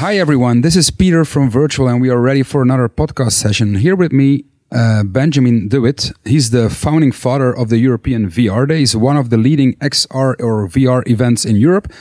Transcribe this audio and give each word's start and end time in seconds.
Hi, 0.00 0.16
everyone. 0.16 0.62
This 0.62 0.76
is 0.76 0.90
Peter 0.90 1.26
from 1.26 1.50
Virtual, 1.50 1.86
and 1.86 2.00
we 2.00 2.08
are 2.08 2.18
ready 2.18 2.42
for 2.42 2.62
another 2.62 2.88
podcast 2.88 3.32
session. 3.32 3.74
Here 3.74 3.94
with 3.94 4.12
me, 4.12 4.46
uh, 4.72 5.04
Benjamin 5.04 5.68
De 5.68 5.78
Wit. 5.78 6.12
He's 6.24 6.48
the 6.48 6.70
founding 6.70 7.12
father 7.12 7.54
of 7.54 7.68
the 7.68 7.76
European 7.76 8.30
VR 8.30 8.66
Days, 8.66 8.96
one 8.96 9.18
of 9.18 9.28
the 9.28 9.36
leading 9.36 9.74
XR 9.74 10.40
or 10.40 10.66
VR 10.68 11.06
events 11.06 11.44
in 11.44 11.56
Europe. 11.56 11.92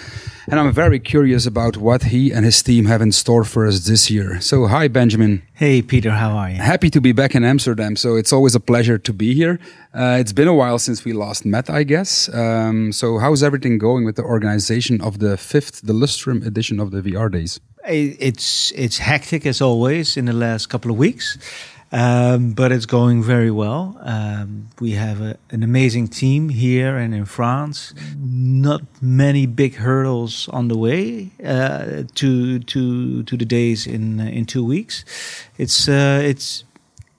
And 0.48 0.60
I'm 0.60 0.72
very 0.72 1.00
curious 1.00 1.46
about 1.46 1.76
what 1.76 2.04
he 2.04 2.32
and 2.32 2.46
his 2.46 2.64
team 2.64 2.86
have 2.86 3.02
in 3.02 3.12
store 3.12 3.44
for 3.44 3.68
us 3.68 3.86
this 3.86 4.10
year. 4.10 4.40
So, 4.40 4.66
hi, 4.68 4.88
Benjamin. 4.88 5.44
Hey, 5.54 5.82
Peter, 5.82 6.12
how 6.12 6.32
are 6.32 6.50
you? 6.50 6.56
Happy 6.56 6.90
to 6.90 7.02
be 7.02 7.12
back 7.12 7.36
in 7.36 7.44
Amsterdam. 7.44 7.98
So, 7.98 8.16
it's 8.16 8.32
always 8.32 8.56
a 8.56 8.60
pleasure 8.60 8.98
to 8.98 9.14
be 9.14 9.36
here. 9.36 9.60
Uh, 9.94 10.18
it's 10.20 10.34
been 10.34 10.48
a 10.48 10.54
while 10.54 10.80
since 10.80 11.04
we 11.04 11.12
last 11.12 11.46
met, 11.46 11.70
I 11.70 11.84
guess. 11.84 12.34
Um, 12.34 12.94
so, 12.94 13.20
how's 13.20 13.44
everything 13.44 13.78
going 13.78 14.06
with 14.06 14.16
the 14.16 14.24
organization 14.24 15.02
of 15.02 15.20
the 15.20 15.36
fifth, 15.38 15.82
the 15.82 15.94
Lustrum 15.94 16.44
edition 16.44 16.80
of 16.80 16.92
the 16.92 17.02
VR 17.02 17.30
Days? 17.30 17.60
It's 17.86 18.72
it's 18.76 18.98
hectic 18.98 19.46
as 19.46 19.62
always 19.62 20.18
in 20.18 20.26
the 20.26 20.34
last 20.34 20.68
couple 20.68 20.92
of 20.92 20.98
weeks. 20.98 21.38
Um, 21.92 22.54
but 22.54 22.72
it's 22.72 22.86
going 22.86 23.24
very 23.24 23.50
well. 23.50 23.98
Um, 24.02 24.70
we 24.80 24.92
have 24.92 25.22
a, 25.22 25.38
an 25.50 25.64
amazing 25.64 26.08
team 26.10 26.50
here 26.50 26.96
and 26.98 27.16
in 27.16 27.26
France. 27.26 27.96
Not 28.16 28.82
many 29.02 29.48
big 29.48 29.76
hurdles 29.76 30.48
on 30.50 30.68
the 30.68 30.78
way 30.78 31.32
uh, 31.44 32.04
to 32.14 32.60
to 32.60 33.24
to 33.24 33.38
the 33.38 33.46
days 33.46 33.88
in 33.88 34.20
in 34.20 34.46
two 34.46 34.64
weeks. 34.64 35.04
It's 35.58 35.90
uh, 35.90 36.22
it's 36.24 36.64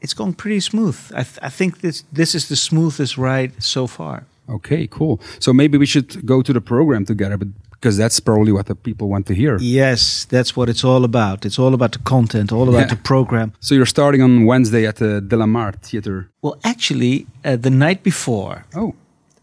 it's 0.00 0.14
going 0.14 0.34
pretty 0.34 0.60
smooth. 0.60 0.98
I, 1.14 1.24
th 1.24 1.38
I 1.42 1.50
think 1.50 1.80
this 1.80 2.04
this 2.12 2.34
is 2.34 2.46
the 2.46 2.56
smoothest 2.56 3.16
ride 3.18 3.52
so 3.58 3.86
far. 3.86 4.22
Okay, 4.48 4.86
cool. 4.86 5.18
So 5.38 5.52
maybe 5.52 5.78
we 5.78 5.86
should 5.86 6.24
go 6.24 6.42
to 6.42 6.52
the 6.52 6.60
program 6.60 7.04
together, 7.04 7.36
but 7.36 7.48
because 7.80 7.96
that's 7.96 8.20
probably 8.20 8.52
what 8.52 8.66
the 8.66 8.74
people 8.74 9.08
want 9.08 9.26
to 9.26 9.34
hear. 9.34 9.56
Yes, 9.58 10.26
that's 10.26 10.54
what 10.54 10.68
it's 10.68 10.84
all 10.84 11.04
about. 11.04 11.46
It's 11.46 11.58
all 11.58 11.72
about 11.72 11.92
the 11.92 11.98
content, 12.00 12.52
all 12.52 12.68
about 12.68 12.80
yeah. 12.80 12.94
the 12.94 12.96
program. 12.96 13.52
So 13.60 13.74
you're 13.74 13.86
starting 13.86 14.22
on 14.22 14.44
Wednesday 14.44 14.86
at 14.86 14.96
the 14.96 15.22
Delamar 15.26 15.74
Theater. 15.80 16.28
Well, 16.42 16.58
actually, 16.62 17.26
uh, 17.44 17.56
the 17.56 17.70
night 17.70 18.02
before. 18.02 18.66
Oh 18.74 18.94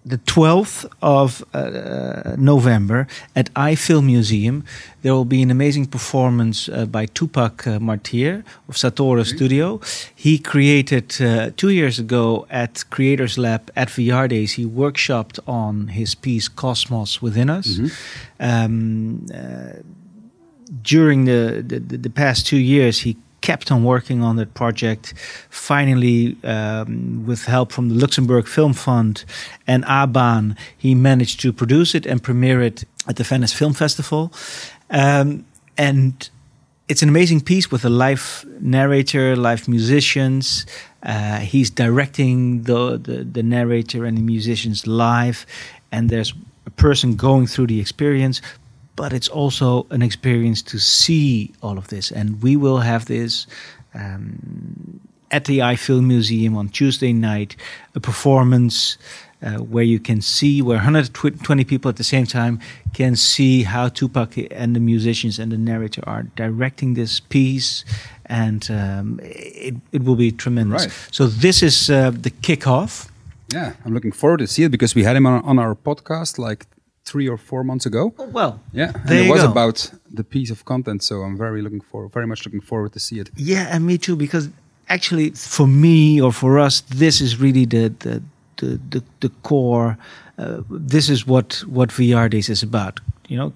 the 0.08 0.18
12th 0.20 0.86
of 1.02 1.44
uh, 1.54 2.36
November 2.38 3.08
at 3.36 3.50
Eye 3.56 3.76
Film 3.76 4.06
Museum, 4.08 4.64
there 5.02 5.14
will 5.14 5.26
be 5.26 5.42
an 5.42 5.52
amazing 5.52 5.88
performance 5.88 6.70
uh, 6.70 6.86
by 6.86 7.06
Tupac 7.08 7.68
uh, 7.68 7.80
Martir 7.80 8.44
of 8.70 8.76
Satore 8.76 9.20
okay. 9.20 9.36
Studio. 9.36 9.82
He 10.16 10.40
created 10.40 11.22
uh, 11.22 11.52
two 11.58 11.70
years 11.70 12.00
ago 12.00 12.48
at 12.50 12.86
Creators 12.90 13.38
Lab 13.38 13.70
at 13.76 13.90
VR 13.90 14.30
Days, 14.30 14.54
he 14.54 14.66
workshopped 14.66 15.40
on 15.48 15.90
his 15.90 16.16
piece 16.16 16.48
Cosmos 16.48 17.22
Within 17.22 17.50
Us. 17.50 17.78
Mm 17.78 17.86
-hmm. 17.86 18.66
um, 18.66 19.26
uh, 19.34 19.82
during 20.84 21.26
the, 21.26 21.64
the, 21.68 21.98
the 21.98 22.10
past 22.10 22.48
two 22.48 22.60
years, 22.60 23.02
he 23.02 23.16
kept 23.48 23.72
on 23.72 23.82
working 23.84 24.22
on 24.22 24.36
that 24.36 24.54
project. 24.54 25.14
Finally, 25.50 26.36
um, 26.44 27.26
with 27.26 27.46
help 27.46 27.72
from 27.72 27.88
the 27.90 27.96
Luxembourg 27.96 28.46
Film 28.46 28.74
Fund 28.74 29.24
and 29.66 29.86
ABAN, 29.86 30.56
he 30.78 30.94
managed 30.96 31.40
to 31.44 31.54
produce 31.54 31.96
it 31.98 32.06
and 32.06 32.22
premiere 32.22 32.62
it 32.70 32.84
at 33.08 33.16
the 33.16 33.24
Venice 33.24 33.54
Film 33.54 33.74
Festival. 33.74 34.32
Um, 34.90 35.46
and 35.78 36.30
it's 36.90 37.02
an 37.02 37.10
amazing 37.10 37.42
piece 37.42 37.72
with 37.72 37.86
a 37.86 37.90
live 37.90 38.46
narrator, 38.60 39.36
live 39.38 39.68
musicians. 39.68 40.66
Uh, 41.04 41.40
he's 41.40 41.70
directing 41.70 42.64
the, 42.64 42.98
the, 42.98 43.24
the 43.24 43.44
narrator 43.44 44.06
and 44.06 44.18
the 44.18 44.26
musicians 44.36 44.86
live, 44.86 45.46
and 45.92 46.10
there's 46.10 46.34
a 46.66 46.72
person 46.72 47.16
going 47.16 47.48
through 47.48 47.68
the 47.68 47.80
experience, 47.80 48.42
but 48.98 49.14
it's 49.14 49.30
also 49.30 49.86
an 49.92 50.02
experience 50.02 50.62
to 50.64 50.80
see 50.80 51.54
all 51.62 51.78
of 51.78 51.88
this. 51.88 52.12
And 52.12 52.42
we 52.42 52.58
will 52.58 52.80
have 52.80 53.06
this 53.06 53.48
um, 53.94 55.00
at 55.32 55.46
the 55.46 55.62
Eye 55.62 55.78
Film 55.78 56.08
Museum 56.08 56.58
on 56.58 56.68
Tuesday 56.70 57.14
night, 57.14 57.56
a 57.96 58.00
performance 58.00 58.98
uh, 59.44 59.58
where 59.58 59.84
you 59.84 60.00
can 60.00 60.20
see, 60.20 60.64
where 60.64 60.78
120 60.78 61.64
people 61.64 61.90
at 61.90 61.98
the 61.98 62.04
same 62.04 62.26
time 62.26 62.60
can 62.96 63.16
see 63.16 63.64
how 63.64 63.88
Tupac 63.88 64.36
and 64.50 64.76
the 64.76 64.80
musicians 64.80 65.38
and 65.38 65.52
the 65.52 65.58
narrator 65.60 66.02
are 66.08 66.24
directing 66.36 66.96
this 66.96 67.20
piece. 67.20 67.86
And 68.26 68.70
um, 68.72 69.20
it, 69.22 69.76
it 69.92 70.04
will 70.06 70.16
be 70.16 70.32
tremendous. 70.32 70.86
Right. 70.86 71.08
So, 71.12 71.28
this 71.28 71.62
is 71.62 71.90
uh, 71.90 72.10
the 72.10 72.32
kickoff. 72.32 73.10
Yeah, 73.54 73.74
I'm 73.86 73.94
looking 73.94 74.12
forward 74.12 74.40
to 74.40 74.48
see 74.48 74.64
it 74.64 74.70
because 74.70 74.96
we 74.96 75.04
had 75.04 75.16
him 75.16 75.26
on, 75.26 75.42
on 75.46 75.60
our 75.60 75.76
podcast 75.76 76.38
like 76.38 76.66
three 77.08 77.28
or 77.30 77.38
four 77.38 77.64
months 77.64 77.86
ago. 77.86 78.14
Oh, 78.20 78.30
well, 78.40 78.60
yeah, 78.74 78.92
and 79.10 79.12
it 79.12 79.30
was 79.32 79.42
go. 79.42 79.52
about 79.52 79.92
the 80.20 80.24
piece 80.24 80.52
of 80.52 80.66
content. 80.66 81.04
So 81.04 81.16
I'm 81.26 81.38
very 81.38 81.62
looking 81.62 81.82
for, 81.82 82.08
very 82.10 82.28
much 82.28 82.46
looking 82.46 82.62
forward 82.62 82.92
to 82.94 83.00
see 83.00 83.20
it. 83.20 83.30
Yeah, 83.36 83.74
and 83.74 83.86
me 83.86 83.98
too. 83.98 84.16
Because 84.16 84.50
actually, 84.90 85.32
for 85.32 85.68
me 85.68 86.22
or 86.22 86.32
for 86.32 86.60
us, 86.60 86.82
this 86.82 87.22
is 87.22 87.40
really 87.40 87.66
the 87.66 87.94
the 88.00 88.22
the 88.58 88.80
the, 88.90 89.04
the 89.20 89.30
core. 89.44 89.98
Uh, 90.38 90.62
this 90.70 91.10
is 91.10 91.26
what 91.26 91.64
what 91.68 91.90
VR 91.90 92.30
Days 92.30 92.50
is 92.50 92.64
about. 92.64 93.00
You 93.28 93.38
know, 93.38 93.54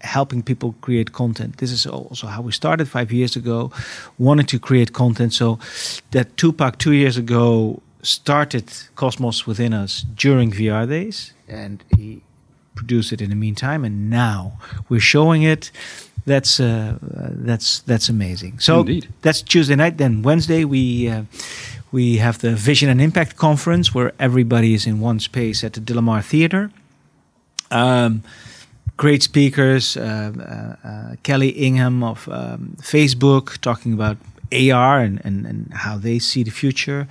helping 0.00 0.42
people 0.42 0.74
create 0.80 1.12
content. 1.12 1.56
This 1.58 1.72
is 1.72 1.86
also 1.86 2.26
how 2.26 2.42
we 2.42 2.52
started 2.52 2.88
five 2.88 3.12
years 3.12 3.36
ago, 3.36 3.70
Wanted 4.18 4.48
to 4.48 4.58
create 4.58 4.92
content. 4.92 5.32
So 5.32 5.58
that 6.10 6.36
Tupac 6.36 6.78
two 6.78 6.92
years 6.92 7.16
ago 7.16 7.80
started 8.02 8.64
Cosmos 8.94 9.46
within 9.46 9.72
us 9.72 10.04
during 10.14 10.52
VR 10.52 10.88
days, 10.88 11.32
and 11.48 11.82
he 11.96 12.22
produce 12.74 13.12
it 13.12 13.20
in 13.20 13.30
the 13.30 13.36
meantime, 13.36 13.84
and 13.84 14.10
now 14.10 14.58
we're 14.88 15.00
showing 15.00 15.42
it. 15.42 15.70
That's 16.26 16.58
uh, 16.58 16.96
that's 17.00 17.80
that's 17.80 18.08
amazing. 18.08 18.58
So 18.58 18.80
Indeed. 18.80 19.08
that's 19.22 19.42
Tuesday 19.42 19.76
night. 19.76 19.98
Then 19.98 20.22
Wednesday 20.22 20.64
we 20.64 21.08
uh, 21.08 21.24
we 21.92 22.16
have 22.16 22.38
the 22.38 22.54
Vision 22.54 22.88
and 22.88 23.00
Impact 23.00 23.36
conference 23.36 23.94
where 23.94 24.12
everybody 24.18 24.74
is 24.74 24.86
in 24.86 25.00
one 25.00 25.20
space 25.20 25.62
at 25.62 25.74
the 25.74 25.80
Delamar 25.80 26.22
Theater. 26.24 26.70
Um, 27.70 28.22
great 28.96 29.22
speakers, 29.22 29.96
uh, 29.96 30.00
uh, 30.02 30.88
uh 30.88 31.16
Kelly 31.22 31.50
Ingham 31.50 32.02
of 32.02 32.28
um, 32.28 32.76
Facebook 32.80 33.58
talking 33.60 33.92
about 33.92 34.16
AR 34.52 35.00
and, 35.00 35.20
and, 35.24 35.46
and 35.46 35.72
how 35.72 35.98
they 35.98 36.18
see 36.18 36.42
the 36.42 36.50
future. 36.50 37.06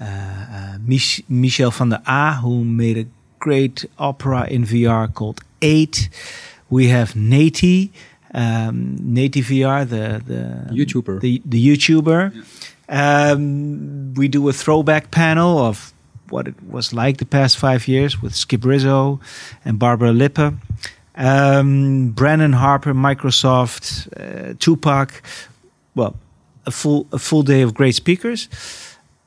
Uh, 0.00 0.78
Mich 0.80 1.22
Michel 1.28 1.70
van 1.70 1.90
der 1.90 2.00
Aa, 2.06 2.40
who 2.42 2.64
made 2.64 2.98
a 2.98 3.06
great 3.42 3.84
opera 3.98 4.46
in 4.48 4.64
VR 4.64 5.12
called 5.12 5.40
Eight. 5.60 6.08
We 6.70 6.88
have 6.88 7.14
Nathie, 7.14 7.90
um, 8.32 8.96
Nathie 9.00 9.42
VR, 9.42 9.86
the 9.94 10.22
the 10.24 10.74
YouTuber, 10.74 11.20
the 11.20 11.42
the 11.44 11.60
YouTuber. 11.68 12.32
Yeah. 12.34 12.42
Um, 12.88 14.14
we 14.14 14.28
do 14.28 14.48
a 14.48 14.52
throwback 14.52 15.10
panel 15.10 15.58
of 15.58 15.92
what 16.30 16.46
it 16.46 16.54
was 16.70 16.92
like 16.92 17.18
the 17.18 17.26
past 17.26 17.58
five 17.58 17.88
years 17.88 18.22
with 18.22 18.34
Skip 18.34 18.64
Rizzo 18.64 19.20
and 19.64 19.78
Barbara 19.78 20.12
Lippe. 20.12 20.54
Um, 21.14 22.10
Brandon 22.10 22.52
Harper, 22.52 22.94
Microsoft, 22.94 24.08
uh, 24.16 24.54
Tupac. 24.58 25.22
Well, 25.94 26.14
a 26.64 26.70
full 26.70 27.06
a 27.12 27.18
full 27.18 27.42
day 27.42 27.62
of 27.62 27.74
great 27.74 27.94
speakers. 27.94 28.48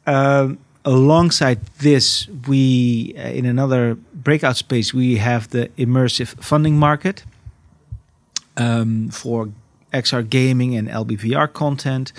Um, 0.07 0.57
alongside 0.85 1.59
this, 1.79 2.27
we 2.47 3.13
uh, 3.17 3.29
in 3.29 3.45
another 3.45 3.95
breakout 4.13 4.55
space 4.55 4.93
we 4.93 5.17
have 5.17 5.49
the 5.49 5.69
immersive 5.77 6.41
funding 6.43 6.77
market 6.77 7.25
um, 8.57 9.09
for 9.09 9.49
XR 9.93 10.29
gaming 10.29 10.75
and 10.75 10.87
LBVR 10.87 11.51
content, 11.51 12.13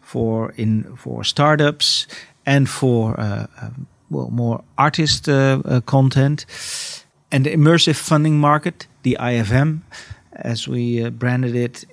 for 0.00 0.52
in 0.56 0.96
for 0.96 1.24
startups 1.24 2.06
and 2.46 2.68
for 2.68 3.18
uh, 3.18 3.46
uh, 3.60 3.70
well 4.10 4.30
more 4.30 4.62
artist 4.78 5.28
uh, 5.28 5.62
uh, 5.64 5.80
content, 5.80 6.46
and 7.30 7.46
the 7.46 7.50
immersive 7.50 7.96
funding 7.96 8.38
market, 8.38 8.86
the 9.02 9.16
IFM. 9.20 9.80
As 10.34 10.66
we 10.66 11.04
uh, 11.04 11.10
branded 11.10 11.54
it, 11.54 11.84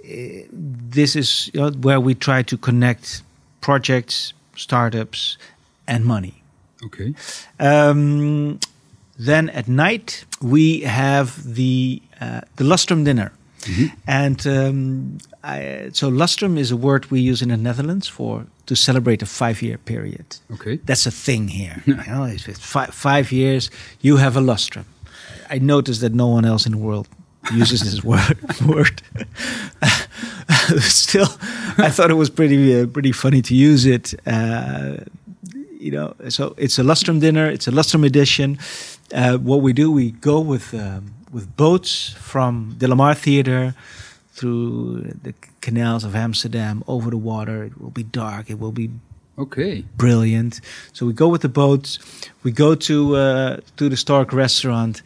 this 0.92 1.16
is 1.16 1.52
you 1.54 1.60
know, 1.60 1.72
where 1.72 2.00
we 2.00 2.16
try 2.16 2.42
to 2.44 2.58
connect 2.58 3.22
projects, 3.60 4.34
startups, 4.56 5.38
and 5.90 6.06
money. 6.06 6.44
Okay. 6.86 7.14
Um, 7.60 8.60
then 9.18 9.50
at 9.50 9.68
night 9.68 10.26
we 10.42 10.82
have 10.82 11.56
the 11.56 12.02
uh, 12.22 12.42
the 12.56 12.64
lustrum 12.64 13.04
dinner, 13.04 13.34
mm-hmm. 13.62 13.88
and 14.08 14.48
um, 14.48 15.18
I, 15.44 15.90
so 15.92 16.10
lustrum 16.10 16.58
is 16.58 16.72
a 16.72 16.78
word 16.78 17.12
we 17.12 17.20
use 17.20 17.42
in 17.42 17.50
the 17.50 17.58
Netherlands 17.58 18.08
for 18.08 18.46
to 18.68 18.76
celebrate 18.76 19.22
a 19.22 19.26
five 19.26 19.62
year 19.62 19.78
period. 19.78 20.38
Okay, 20.54 20.78
that's 20.86 21.06
a 21.06 21.12
thing 21.12 21.50
here. 21.50 21.84
you 21.86 21.96
know, 21.96 22.24
it's 22.24 22.46
five, 22.60 22.94
five 22.94 23.32
years 23.32 23.70
you 24.00 24.18
have 24.18 24.38
a 24.38 24.42
lustrum. 24.42 24.86
I 25.50 25.60
noticed 25.60 26.02
that 26.02 26.14
no 26.14 26.28
one 26.28 26.46
else 26.46 26.66
in 26.66 26.72
the 26.72 26.78
world 26.78 27.08
uses 27.54 27.82
this 27.82 28.04
word. 28.12 28.38
word. 28.66 29.02
Still, 30.80 31.28
I 31.78 31.90
thought 31.90 32.12
it 32.12 32.16
was 32.16 32.30
pretty 32.30 32.80
uh, 32.80 32.88
pretty 32.88 33.12
funny 33.12 33.42
to 33.42 33.56
use 33.56 33.86
it. 33.86 34.14
Uh, 34.26 34.98
you 35.80 35.92
know, 35.92 36.14
so 36.30 36.54
it's 36.58 36.78
a 36.78 36.84
lustrum 36.84 37.20
dinner. 37.20 37.50
It's 37.50 37.68
a 37.68 37.72
lustrum 37.72 38.06
edition. 38.06 38.58
Uh, 39.14 39.38
what 39.38 39.62
we 39.62 39.74
do, 39.74 39.90
we 39.92 40.12
go 40.12 40.40
with 40.42 40.74
um, 40.74 41.14
with 41.32 41.56
boats 41.56 42.14
from 42.20 42.76
Delamar 42.78 43.16
Theater 43.16 43.74
through 44.34 45.02
the 45.24 45.34
canals 45.62 46.04
of 46.04 46.16
Amsterdam 46.16 46.84
over 46.88 47.10
the 47.10 47.18
water. 47.18 47.64
It 47.64 47.80
will 47.82 47.92
be 47.92 48.04
dark. 48.04 48.50
It 48.50 48.60
will 48.60 48.72
be 48.74 48.90
Okay. 49.38 49.84
brilliant. 49.96 50.60
So 50.94 51.06
we 51.06 51.14
go 51.14 51.30
with 51.30 51.42
the 51.42 51.50
boats. 51.50 52.00
We 52.44 52.52
go 52.52 52.76
to 52.76 53.16
uh, 53.16 53.58
to 53.78 53.90
the 53.90 53.96
Stark 53.98 54.34
restaurant, 54.34 55.02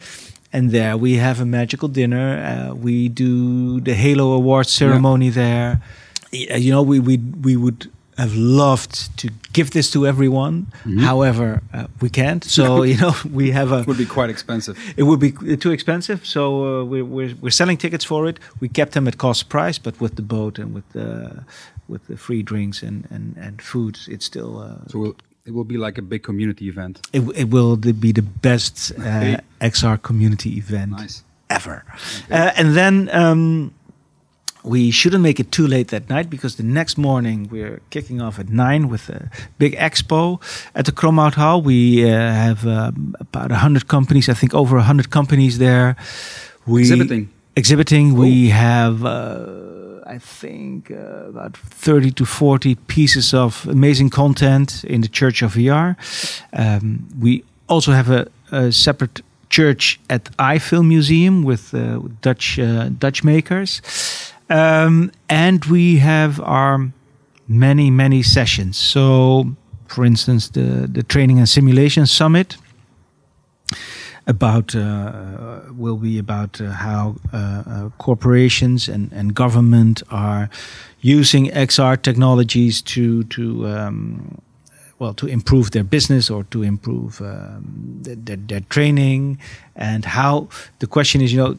and 0.52 0.70
there 0.72 0.96
we 0.96 1.18
have 1.18 1.40
a 1.40 1.44
magical 1.46 1.88
dinner. 1.88 2.26
Uh, 2.44 2.74
we 2.74 3.08
do 3.08 3.80
the 3.80 3.94
Halo 3.94 4.32
Awards 4.32 4.72
ceremony 4.72 5.30
there. 5.30 5.80
You 6.32 6.72
know, 6.72 6.82
we 6.82 6.98
we 7.00 7.16
we 7.18 7.56
would 7.56 7.86
have 8.16 8.34
loved 8.36 9.16
to 9.18 9.28
give 9.52 9.70
this 9.70 9.90
to 9.90 10.06
everyone. 10.06 10.66
However, 11.00 11.60
uh, 11.72 11.86
we 12.00 12.08
can't. 12.10 12.44
So 12.56 12.84
you 12.84 12.96
know, 12.96 13.14
we 13.32 13.50
have 13.52 13.72
a 13.72 13.78
It 13.80 13.86
would 13.86 13.98
be 13.98 14.06
quite 14.06 14.30
expensive. 14.30 14.76
it 14.96 15.02
would 15.04 15.20
be 15.20 15.32
uh, 15.52 15.56
too 15.56 15.72
expensive, 15.72 16.18
so 16.24 16.42
uh, 16.80 16.84
we're, 16.84 17.04
we're 17.04 17.34
we're 17.40 17.50
selling 17.52 17.78
tickets 17.78 18.04
for 18.04 18.28
it. 18.28 18.38
We 18.60 18.68
kept 18.68 18.92
them 18.92 19.06
at 19.08 19.16
cost 19.16 19.48
price, 19.48 19.78
but 19.82 19.94
with 20.00 20.14
the 20.14 20.22
boat 20.22 20.58
and 20.58 20.74
with 20.74 20.84
the 20.92 21.44
with 21.88 22.06
the 22.06 22.16
free 22.16 22.42
drinks 22.42 22.82
and 22.82 23.06
and 23.10 23.36
and 23.46 23.60
food, 23.62 23.98
it's 24.08 24.24
still 24.26 24.58
uh, 24.58 24.88
So 24.88 24.98
we'll, 24.98 25.14
it 25.46 25.52
will 25.52 25.64
be 25.66 25.76
like 25.76 25.98
a 26.00 26.02
big 26.02 26.22
community 26.22 26.64
event. 26.68 27.00
it, 27.12 27.20
it 27.34 27.48
will 27.50 27.76
be 27.76 28.12
the 28.12 28.22
best 28.40 28.92
uh, 28.98 29.02
Okay. 29.02 29.38
XR 29.60 29.98
community 30.02 30.50
event 30.58 30.90
Nice. 30.92 31.22
ever. 31.50 31.82
Uh, 32.30 32.50
and 32.56 32.74
then 32.76 33.08
um, 33.12 33.70
we 34.64 34.90
shouldn't 34.90 35.22
make 35.22 35.38
it 35.38 35.52
too 35.52 35.66
late 35.66 35.88
that 35.88 36.08
night 36.08 36.30
because 36.30 36.56
the 36.56 36.62
next 36.62 36.96
morning 36.96 37.48
we're 37.50 37.80
kicking 37.90 38.20
off 38.20 38.38
at 38.38 38.48
nine 38.48 38.88
with 38.88 39.08
a 39.10 39.30
big 39.58 39.76
expo 39.76 40.40
at 40.74 40.86
the 40.86 40.92
Kromhout 40.92 41.34
Hall. 41.34 41.60
We 41.60 42.04
uh, 42.04 42.08
have 42.08 42.66
um, 42.66 43.14
about 43.20 43.50
hundred 43.50 43.86
companies, 43.88 44.28
I 44.28 44.34
think 44.34 44.54
over 44.54 44.78
hundred 44.80 45.10
companies 45.10 45.58
there. 45.58 45.96
We, 46.66 46.80
Exhibiting. 46.80 47.28
Exhibiting. 47.56 48.14
We 48.14 48.48
have. 48.48 49.04
Uh, 49.04 49.64
I 50.06 50.18
think 50.18 50.90
uh, 50.90 51.28
about 51.28 51.56
30 51.56 52.10
to 52.12 52.26
40 52.26 52.74
pieces 52.74 53.32
of 53.32 53.66
amazing 53.66 54.10
content 54.10 54.84
in 54.84 55.00
the 55.00 55.08
Church 55.08 55.42
of 55.42 55.54
VR. 55.54 55.96
Um, 56.52 57.08
we 57.18 57.42
also 57.68 57.92
have 57.92 58.10
a, 58.10 58.28
a 58.52 58.70
separate 58.70 59.22
church 59.48 59.98
at 60.10 60.28
Eye 60.38 60.58
Film 60.58 60.88
Museum 60.88 61.42
with 61.42 61.74
uh, 61.74 62.00
Dutch 62.20 62.58
uh, 62.58 62.90
Dutch 62.98 63.24
makers, 63.24 63.80
um, 64.50 65.10
and 65.28 65.64
we 65.66 65.98
have 65.98 66.40
our 66.40 66.92
many 67.48 67.90
many 67.90 68.22
sessions. 68.22 68.76
So, 68.76 69.54
for 69.86 70.04
instance, 70.04 70.50
the 70.50 70.88
the 70.90 71.02
Training 71.02 71.38
and 71.38 71.48
Simulation 71.48 72.06
Summit 72.06 72.56
about 74.26 74.74
uh, 74.74 75.60
will 75.70 75.96
be 75.96 76.18
about 76.18 76.60
uh, 76.60 76.70
how 76.70 77.16
uh, 77.32 77.36
uh, 77.36 77.88
corporations 77.98 78.88
and, 78.88 79.12
and 79.12 79.34
government 79.34 80.02
are 80.10 80.48
using 81.00 81.46
XR 81.50 82.00
technologies 82.00 82.80
to 82.82 83.24
to 83.24 83.66
um, 83.66 84.40
well 84.98 85.12
to 85.14 85.26
improve 85.26 85.72
their 85.72 85.84
business 85.84 86.30
or 86.30 86.44
to 86.44 86.62
improve 86.62 87.20
um, 87.20 87.98
their, 88.02 88.16
their, 88.16 88.36
their 88.36 88.60
training 88.60 89.38
and 89.76 90.04
how 90.04 90.48
the 90.78 90.86
question 90.86 91.20
is 91.20 91.32
you 91.32 91.38
know 91.38 91.58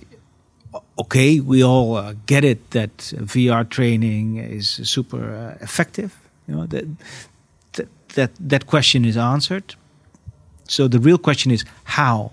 okay 0.97 1.39
we 1.39 1.63
all 1.63 1.95
uh, 1.95 2.13
get 2.25 2.43
it 2.43 2.71
that 2.71 2.97
VR 3.33 3.67
training 3.69 4.37
is 4.37 4.69
super 4.83 5.23
uh, 5.35 5.63
effective 5.63 6.15
you 6.47 6.55
know 6.55 6.65
that 6.67 6.85
that 7.73 7.87
that, 8.15 8.31
that 8.39 8.65
question 8.67 9.05
is 9.05 9.17
answered 9.17 9.75
so 10.67 10.87
the 10.87 10.99
real 10.99 11.17
question 11.17 11.51
is 11.51 11.63
how? 11.83 12.31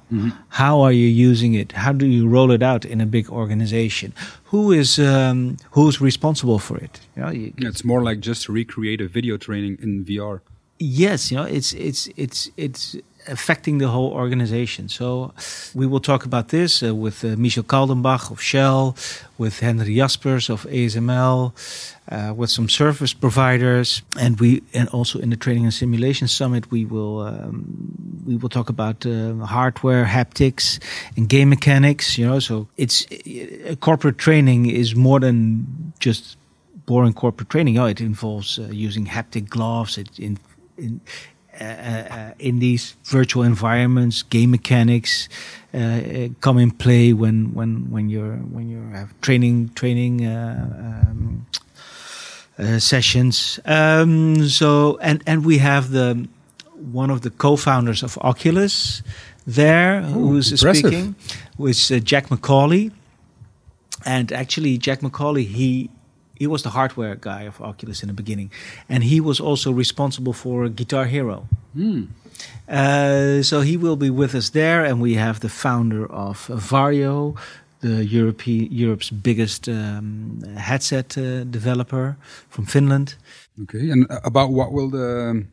How 0.48 0.80
are 0.80 0.92
you 0.92 1.06
using 1.06 1.54
it? 1.54 1.72
How 1.72 1.92
do 1.92 2.06
you 2.06 2.26
roll 2.26 2.50
it 2.50 2.62
out 2.62 2.84
in 2.84 3.00
a 3.00 3.06
big 3.06 3.28
organization? 3.28 4.14
Who 4.44 4.72
is 4.72 4.98
um, 4.98 5.58
who's 5.72 6.00
responsible 6.00 6.58
for 6.58 6.78
it? 6.78 7.00
You 7.16 7.22
know, 7.22 7.30
you, 7.30 7.52
Yeah, 7.58 7.68
it's 7.68 7.84
more 7.84 8.02
like 8.02 8.20
just 8.20 8.48
recreate 8.48 9.00
a 9.00 9.08
video 9.08 9.36
training 9.36 9.78
in 9.82 10.04
VR. 10.04 10.40
yes, 10.78 11.30
you 11.30 11.36
know, 11.36 11.44
it's 11.44 11.74
it's 11.74 12.08
it's 12.16 12.50
it's 12.56 12.96
affecting 13.28 13.78
the 13.78 13.88
whole 13.88 14.12
organization. 14.12 14.88
So 14.88 15.32
we 15.74 15.86
will 15.86 16.00
talk 16.00 16.24
about 16.24 16.48
this 16.48 16.82
uh, 16.82 16.94
with 16.94 17.24
uh, 17.24 17.36
Michel 17.36 17.64
Kaldenbach 17.64 18.30
of 18.30 18.40
Shell, 18.40 18.96
with 19.38 19.60
Henry 19.60 19.96
Jaspers 19.96 20.50
of 20.50 20.64
ASML, 20.64 21.52
uh, 22.10 22.34
with 22.34 22.50
some 22.50 22.68
service 22.68 23.12
providers, 23.14 24.02
and 24.18 24.40
we 24.40 24.62
and 24.74 24.88
also 24.88 25.18
in 25.18 25.30
the 25.30 25.36
training 25.36 25.64
and 25.64 25.74
simulation 25.74 26.28
summit 26.28 26.70
we 26.70 26.84
will 26.84 27.20
um, 27.20 28.22
we 28.26 28.36
will 28.36 28.48
talk 28.48 28.68
about 28.68 29.06
uh, 29.06 29.34
hardware, 29.46 30.04
haptics, 30.04 30.78
and 31.16 31.28
game 31.28 31.48
mechanics. 31.48 32.18
You 32.18 32.26
know, 32.26 32.40
so 32.40 32.66
it's 32.76 33.06
uh, 33.10 33.74
corporate 33.80 34.18
training 34.18 34.66
is 34.66 34.94
more 34.94 35.20
than 35.20 35.92
just 36.00 36.36
boring 36.86 37.12
corporate 37.12 37.48
training. 37.48 37.78
Oh, 37.78 37.86
it 37.86 38.00
involves 38.00 38.58
uh, 38.58 38.68
using 38.72 39.06
haptic 39.06 39.48
gloves. 39.48 39.98
It 39.98 40.18
in, 40.18 40.38
in 40.76 41.00
in 42.38 42.58
these 42.58 42.96
virtual 43.04 43.42
environments, 43.42 44.22
game 44.22 44.50
mechanics 44.50 45.28
uh, 45.74 45.78
uh, 45.78 46.28
come 46.40 46.58
in 46.58 46.70
play 46.70 47.12
when 47.12 47.54
when 47.54 47.90
when 47.90 48.08
you're 48.08 48.36
when 48.36 48.68
you 48.68 48.82
have 48.92 49.08
training 49.20 49.70
training 49.74 50.26
uh, 50.26 51.06
um, 51.08 51.46
uh, 52.58 52.78
sessions. 52.78 53.60
Um, 53.64 54.48
so 54.48 54.98
and 55.00 55.22
and 55.26 55.44
we 55.44 55.58
have 55.58 55.90
the 55.90 56.28
one 56.92 57.10
of 57.10 57.20
the 57.20 57.30
co-founders 57.30 58.02
of 58.02 58.18
Oculus 58.18 59.02
there 59.46 60.02
who's 60.02 60.52
impressive. 60.52 60.86
speaking, 60.86 61.14
was 61.58 61.90
uh, 61.90 61.98
Jack 61.98 62.28
McCauley. 62.28 62.92
And 64.04 64.32
actually, 64.32 64.78
Jack 64.78 65.00
McCauley, 65.00 65.46
he 65.46 65.88
he 66.42 66.48
was 66.48 66.62
the 66.62 66.70
hardware 66.70 67.14
guy 67.14 67.42
of 67.50 67.60
Oculus 67.60 68.02
in 68.02 68.08
the 68.08 68.14
beginning, 68.22 68.50
and 68.88 69.04
he 69.04 69.20
was 69.20 69.40
also 69.40 69.70
responsible 69.72 70.32
for 70.32 70.68
Guitar 70.68 71.04
Hero. 71.04 71.46
Hmm. 71.74 72.02
Uh, 72.68 73.42
so 73.42 73.60
he 73.60 73.76
will 73.76 73.96
be 73.96 74.10
with 74.10 74.34
us 74.34 74.50
there, 74.50 74.84
and 74.84 75.00
we 75.02 75.14
have 75.14 75.38
the 75.38 75.48
founder 75.48 76.04
of 76.10 76.48
Varjo, 76.48 77.36
the 77.80 78.04
European 78.04 78.68
Europe's 78.72 79.10
biggest 79.10 79.68
um, 79.68 80.42
headset 80.56 81.16
uh, 81.16 81.44
developer 81.50 82.16
from 82.48 82.66
Finland. 82.66 83.14
Okay. 83.62 83.90
And 83.92 84.10
uh, 84.10 84.18
about 84.24 84.50
what 84.50 84.72
will 84.72 84.90
the 84.90 85.44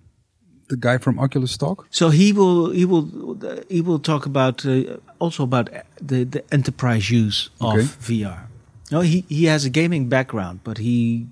the 0.69 0.77
guy 0.77 0.97
from 0.99 1.19
Oculus 1.19 1.57
talk? 1.57 1.85
So 1.89 2.09
he 2.09 2.33
will 2.33 2.71
he 2.71 2.85
will 2.85 3.05
he 3.69 3.81
will 3.81 3.99
talk 3.99 4.25
about 4.25 4.65
uh, 4.65 4.97
also 5.19 5.43
about 5.43 5.69
the 6.07 6.25
the 6.25 6.41
enterprise 6.51 7.09
use 7.25 7.49
Okay. 7.61 7.81
of 7.81 7.97
VR. 8.07 8.48
No, 8.91 9.01
he 9.01 9.23
he 9.29 9.45
has 9.45 9.65
a 9.65 9.69
gaming 9.69 10.09
background, 10.09 10.59
but 10.63 10.77
he 10.77 11.25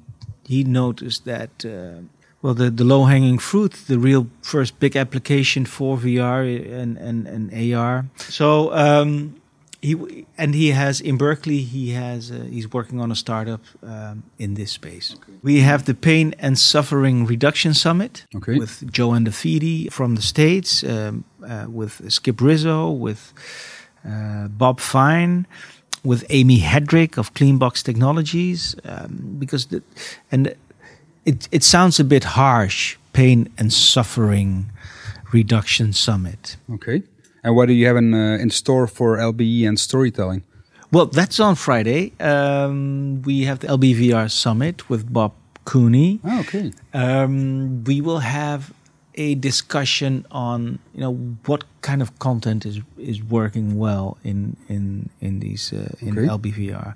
he 0.48 0.64
noticed 0.64 1.26
that 1.26 1.50
uh, 1.66 2.02
well 2.42 2.54
the 2.54 2.70
the 2.70 2.84
low 2.84 3.06
hanging 3.06 3.40
fruit, 3.40 3.74
the 3.88 3.98
real 4.00 4.28
first 4.42 4.80
big 4.80 4.96
application 4.96 5.66
for 5.66 5.98
VR 5.98 6.44
and 6.82 6.98
and, 6.98 7.28
and 7.28 7.74
AR. 7.74 8.06
So 8.30 8.72
um, 8.74 9.34
he 9.82 10.26
and 10.38 10.56
he 10.56 10.72
has 10.74 11.02
in 11.02 11.18
Berkeley 11.18 11.62
he 11.64 11.92
has 11.94 12.32
uh, 12.32 12.36
he's 12.52 12.68
working 12.74 13.00
on 13.02 13.12
a 13.12 13.16
startup 13.16 13.62
um, 13.84 14.24
in 14.38 14.54
this 14.56 14.72
space. 14.72 15.16
We 15.44 15.62
have 15.62 15.84
the 15.86 15.94
Pain 15.94 16.34
and 16.40 16.58
Suffering 16.58 17.28
Reduction 17.28 17.74
Summit 17.74 18.26
Okay. 18.36 18.58
with 18.60 18.92
Joe 18.92 19.10
Andafidi 19.14 19.88
from 19.92 20.16
the 20.16 20.22
States, 20.22 20.84
um, 20.84 21.24
uh, 21.44 21.66
with 21.70 22.02
Skip 22.12 22.42
Rizzo, 22.42 22.92
with 22.92 23.34
uh, 24.06 24.48
Bob 24.48 24.80
Fine, 24.80 25.46
with 26.04 26.25
Amy 26.30 26.60
Hedrick 26.60 27.18
of 27.18 27.34
Cleanbox 27.34 27.84
Technologies, 27.84 28.75
um, 28.86 29.36
because 29.39 29.68
the, 29.68 29.82
and 30.32 30.56
it 31.25 31.48
it 31.51 31.63
sounds 31.63 32.00
a 32.00 32.04
bit 32.04 32.24
harsh, 32.24 32.98
Pain 33.13 33.50
and 33.58 33.72
Suffering 33.72 34.72
Reduction 35.34 35.94
Summit. 35.94 36.58
Okay. 36.74 37.04
And 37.44 37.56
what 37.56 37.68
do 37.68 37.74
you 37.74 37.88
have 37.88 37.98
in 37.98 38.13
uh, 38.13 38.38
in 38.42 38.50
store 38.50 38.88
for 38.88 39.18
LBE 39.18 39.68
and 39.68 39.80
storytelling? 39.80 40.44
Well, 40.92 41.08
that's 41.08 41.39
on 41.39 41.56
Friday. 41.56 42.13
Um, 42.20 43.22
we 43.24 43.44
have 43.44 43.60
the 43.60 43.68
LBVR 43.68 44.32
Summit 44.32 44.89
with 44.89 45.12
Bob 45.12 45.34
Cooney. 45.66 46.20
Oh, 46.24 46.39
okay. 46.39 46.72
Um, 46.94 47.84
we 47.84 48.00
will 48.00 48.20
have 48.20 48.72
a 49.19 49.36
discussion 49.36 50.25
on 50.31 50.77
you 50.93 51.01
know 51.01 51.13
what 51.45 51.63
kind 51.81 52.01
of 52.01 52.09
content 52.19 52.65
is 52.65 52.79
is 52.97 53.21
working 53.24 53.77
well 53.79 54.17
in 54.24 54.55
in 54.69 55.09
in 55.21 55.39
these 55.39 55.74
uh, 55.74 55.89
in 56.00 56.17
Okay. 56.17 56.27
LBVR 56.27 56.93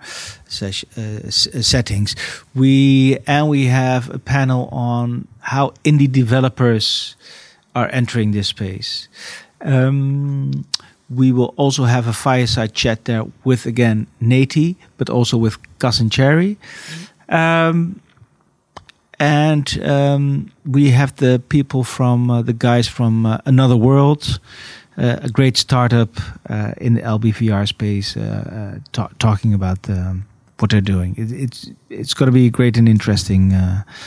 ses- 0.47 0.85
uh, 0.97 1.27
s- 1.27 1.47
uh, 1.47 1.61
settings. 1.61 2.15
We 2.55 3.17
and 3.27 3.49
we 3.49 3.65
have 3.65 4.09
a 4.13 4.19
panel 4.19 4.69
on 4.71 5.27
how 5.39 5.73
indie 5.83 6.11
developers 6.11 7.15
are 7.73 7.89
entering 7.91 8.31
this 8.33 8.47
space. 8.47 9.07
Um, 9.65 10.65
we 11.09 11.31
will 11.31 11.53
also 11.57 11.83
have 11.85 12.07
a 12.09 12.13
fireside 12.13 12.73
chat 12.73 13.05
there 13.05 13.25
with 13.43 13.65
again 13.65 14.05
Nathie, 14.19 14.75
but 14.97 15.09
also 15.09 15.37
with 15.37 15.57
Cousin 15.79 16.09
Cherry. 16.09 16.57
Um, 17.29 17.99
and 19.21 19.79
um, 19.83 20.51
we 20.65 20.89
have 20.89 21.15
the 21.17 21.39
people 21.49 21.83
from 21.83 22.31
uh, 22.31 22.41
the 22.41 22.53
guys 22.53 22.87
from 22.87 23.25
uh, 23.27 23.37
Another 23.45 23.77
World, 23.77 24.39
uh, 24.97 25.19
a 25.21 25.29
great 25.29 25.57
startup 25.57 26.09
uh, 26.49 26.73
in 26.81 26.95
the 26.95 27.01
LBVR 27.01 27.67
space, 27.67 28.17
uh, 28.17 28.21
uh, 28.21 28.79
ta- 28.91 29.11
talking 29.19 29.53
about 29.53 29.83
the, 29.83 30.19
what 30.57 30.71
they're 30.71 30.81
doing. 30.81 31.13
It, 31.17 31.31
it's 31.31 31.69
it's 31.89 32.13
going 32.15 32.27
to 32.27 32.33
be 32.33 32.47
a 32.47 32.49
great 32.49 32.77
and 32.77 32.89
interesting 32.89 33.53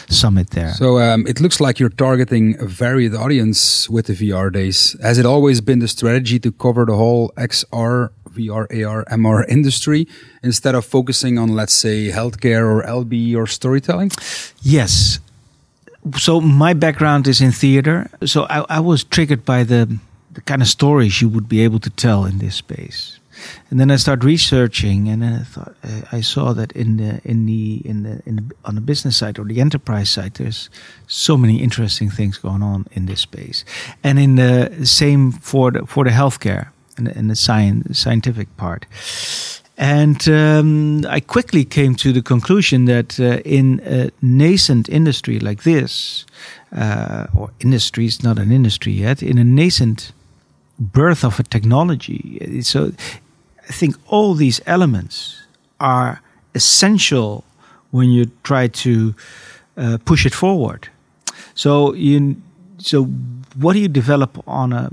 summit 0.09 0.51
there. 0.51 0.73
So 0.73 0.99
um, 0.99 1.27
it 1.29 1.41
looks 1.41 1.61
like 1.61 1.79
you're 1.79 1.97
targeting 1.97 2.57
a 2.59 2.67
varied 2.67 3.15
audience 3.15 3.89
with 3.89 4.07
the 4.07 4.15
VR 4.15 4.53
days. 4.53 4.97
Has 5.01 5.19
it 5.19 5.27
always 5.27 5.61
been 5.61 5.79
the 5.79 5.89
strategy 5.89 6.41
to 6.41 6.51
cover 6.51 6.85
the 6.87 6.97
whole 6.97 7.31
XR, 7.37 8.11
VR, 8.35 8.65
AR, 8.85 9.05
MR 9.05 9.45
industry 9.49 10.07
instead 10.43 10.75
of 10.75 10.85
focusing 10.85 11.39
on, 11.39 11.55
let's 11.55 11.75
say, 11.75 12.11
healthcare 12.11 12.65
or 12.67 12.83
LB 12.83 13.37
or 13.37 13.47
storytelling? 13.47 14.11
Yes. 14.63 15.21
So 16.19 16.41
my 16.41 16.75
background 16.75 17.27
is 17.27 17.41
in 17.41 17.53
theater. 17.53 18.11
So 18.25 18.45
I, 18.51 18.65
I 18.69 18.81
was 18.81 19.05
triggered 19.05 19.45
by 19.45 19.65
the 19.65 19.99
the 20.33 20.41
kind 20.41 20.61
of 20.61 20.67
stories 20.67 21.23
you 21.23 21.29
would 21.29 21.49
be 21.49 21.61
able 21.61 21.79
to 21.79 21.91
tell 21.91 22.25
in 22.25 22.39
this 22.39 22.57
space 22.57 23.21
and 23.71 23.81
then 23.81 23.91
I 23.91 23.97
started 23.97 24.25
researching, 24.25 25.09
and 25.09 25.25
I 25.25 25.39
thought 25.39 25.75
uh, 25.83 26.03
I 26.13 26.21
saw 26.21 26.53
that 26.53 26.73
in 26.73 26.97
the 26.97 27.21
in 27.25 27.47
the 27.47 27.83
in 27.85 28.03
the, 28.03 28.23
in 28.27 28.37
the 28.37 28.45
on 28.65 28.75
the 28.75 28.81
business 28.81 29.17
side 29.17 29.39
or 29.39 29.45
the 29.45 29.61
enterprise 29.61 30.11
side, 30.11 30.35
there's 30.35 30.71
so 31.07 31.37
many 31.37 31.63
interesting 31.63 32.11
things 32.11 32.39
going 32.39 32.63
on 32.63 32.87
in 32.93 33.07
this 33.07 33.21
space, 33.21 33.65
and 34.03 34.19
in 34.19 34.37
the 34.37 34.87
same 34.87 35.33
for 35.33 35.71
the 35.71 35.87
for 35.87 36.05
the 36.05 36.11
healthcare 36.11 36.69
and 36.97 37.31
the 37.31 37.37
science 37.37 37.99
scientific 37.99 38.57
part. 38.57 38.87
And 39.77 40.29
um, 40.29 41.05
I 41.09 41.21
quickly 41.21 41.65
came 41.65 41.97
to 41.97 42.13
the 42.13 42.23
conclusion 42.23 42.85
that 42.85 43.19
uh, 43.19 43.41
in 43.45 43.81
a 43.85 44.11
nascent 44.23 44.89
industry 44.89 45.41
like 45.41 45.65
this, 45.65 46.27
uh, 46.77 47.27
or 47.35 47.51
industry 47.59 48.05
is 48.05 48.23
not 48.23 48.39
an 48.39 48.53
industry 48.53 48.93
yet, 48.93 49.23
in 49.23 49.39
a 49.39 49.45
nascent 49.45 50.13
birth 50.79 51.25
of 51.25 51.41
a 51.41 51.43
technology, 51.43 52.61
so 52.63 52.93
I 53.69 53.73
think 53.73 53.97
all 54.07 54.35
these 54.35 54.61
elements 54.67 55.43
are 55.81 56.21
essential 56.55 57.45
when 57.91 58.11
you 58.11 58.31
try 58.43 58.69
to 58.69 59.15
uh, 59.77 59.99
push 60.05 60.27
it 60.27 60.35
forward. 60.35 60.89
So 61.55 61.95
you, 61.95 62.37
so 62.79 63.05
what 63.57 63.73
do 63.75 63.79
you 63.79 63.89
develop 63.89 64.43
on 64.47 64.73
a 64.73 64.91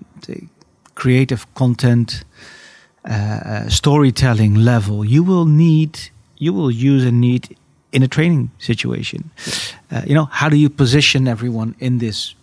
creative 1.01 1.41
content, 1.53 2.23
uh, 3.05 3.13
uh, 3.13 3.69
storytelling 3.69 4.55
level? 4.55 4.97
You 5.05 5.23
will 5.23 5.45
need, 5.45 5.91
you 6.37 6.53
will 6.53 6.71
use 6.71 7.03
a 7.05 7.11
need 7.11 7.43
in 7.91 8.03
a 8.03 8.07
training 8.07 8.51
situation. 8.59 9.21
Uh, 9.91 10.01
you 10.07 10.15
know, 10.15 10.25
how 10.25 10.49
do 10.49 10.57
you 10.57 10.69
position 10.69 11.27
everyone 11.27 11.75
in 11.79 11.97
this 11.97 12.35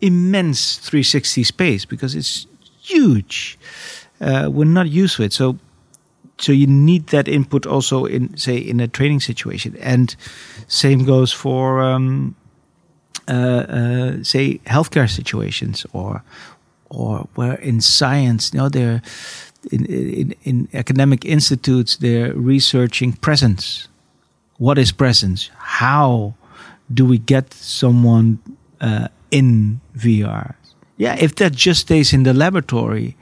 immense 0.00 0.78
360 0.78 1.44
space 1.44 1.84
because 1.84 2.14
it's 2.14 2.46
huge 2.82 3.58
uh, 4.20 4.48
we're 4.52 4.64
not 4.64 4.88
used 4.88 5.16
to 5.16 5.22
it. 5.22 5.32
So, 5.32 5.58
so 6.38 6.52
you 6.52 6.66
need 6.66 7.08
that 7.08 7.28
input 7.28 7.66
also 7.66 8.04
in, 8.04 8.36
say, 8.36 8.56
in 8.56 8.80
a 8.80 8.88
training 8.88 9.20
situation. 9.20 9.76
And 9.80 10.14
same 10.68 11.04
goes 11.04 11.32
for, 11.32 11.80
um, 11.82 12.34
uh, 13.28 13.32
uh, 13.32 14.22
say, 14.22 14.60
healthcare 14.66 15.08
situations 15.08 15.86
or, 15.92 16.22
or 16.90 17.28
where 17.34 17.54
in 17.54 17.80
science, 17.80 18.52
you 18.52 18.58
know, 18.58 18.68
they're 18.68 19.02
in, 19.70 19.86
in, 19.86 20.34
in 20.42 20.68
academic 20.74 21.24
institutes, 21.24 21.96
they're 21.96 22.32
researching 22.34 23.12
presence. 23.12 23.88
What 24.58 24.78
is 24.78 24.92
presence? 24.92 25.50
How 25.56 26.34
do 26.92 27.04
we 27.06 27.18
get 27.18 27.54
someone 27.54 28.38
uh, 28.80 29.08
in 29.30 29.80
VR? 29.96 30.54
Yeah, 30.96 31.16
if 31.18 31.36
that 31.36 31.52
just 31.52 31.80
stays 31.80 32.12
in 32.12 32.24
the 32.24 32.34
laboratory 32.34 33.16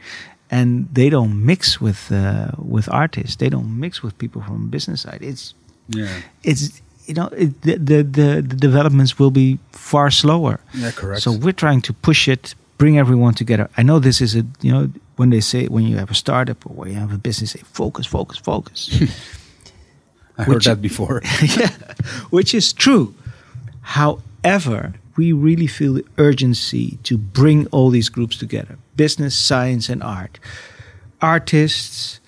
and 0.51 0.89
they 0.93 1.11
don't 1.11 1.45
mix 1.45 1.81
with 1.81 2.11
uh, 2.11 2.51
with 2.59 2.89
artists. 2.91 3.37
They 3.37 3.49
don't 3.49 3.79
mix 3.79 4.03
with 4.03 4.17
people 4.19 4.43
from 4.43 4.69
business 4.71 5.03
side. 5.03 5.19
It's 5.21 5.55
yeah. 5.89 6.21
It's 6.43 6.81
you 7.07 7.15
know 7.15 7.29
it, 7.29 7.61
the, 7.63 7.77
the, 7.77 8.03
the 8.03 8.43
the 8.43 8.57
developments 8.57 9.19
will 9.19 9.31
be 9.31 9.59
far 9.73 10.11
slower. 10.11 10.61
Yeah, 10.75 10.91
correct. 10.91 11.23
So 11.23 11.33
we're 11.33 11.53
trying 11.53 11.83
to 11.83 11.93
push 11.93 12.29
it, 12.29 12.55
bring 12.79 12.99
everyone 12.99 13.35
together. 13.35 13.69
I 13.77 13.83
know 13.83 13.99
this 13.99 14.21
is 14.21 14.35
a 14.35 14.45
you 14.63 14.73
know 14.73 14.91
when 15.17 15.31
they 15.31 15.41
say 15.41 15.67
when 15.67 15.85
you 15.85 15.97
have 15.99 16.11
a 16.11 16.15
startup 16.15 16.65
or 16.65 16.73
when 16.75 16.91
you 16.91 16.99
have 16.99 17.13
a 17.13 17.19
business, 17.19 17.51
say 17.51 17.61
focus, 17.65 18.07
focus, 18.07 18.39
focus. 18.39 18.89
I 20.39 20.45
heard 20.45 20.63
that 20.63 20.81
before. 20.81 21.21
yeah, 21.43 21.71
which 22.31 22.55
is 22.55 22.73
true. 22.73 23.15
However, 23.83 24.95
we 25.17 25.33
really 25.33 25.67
feel 25.67 25.95
the 25.95 26.05
urgency 26.17 26.99
to 27.03 27.19
bring 27.19 27.67
all 27.69 27.91
these 27.91 28.09
groups 28.09 28.39
together 28.39 28.79
business, 28.97 29.37
science, 29.37 29.89
and 29.89 30.03
art. 30.03 30.39
Artists, 31.21 32.21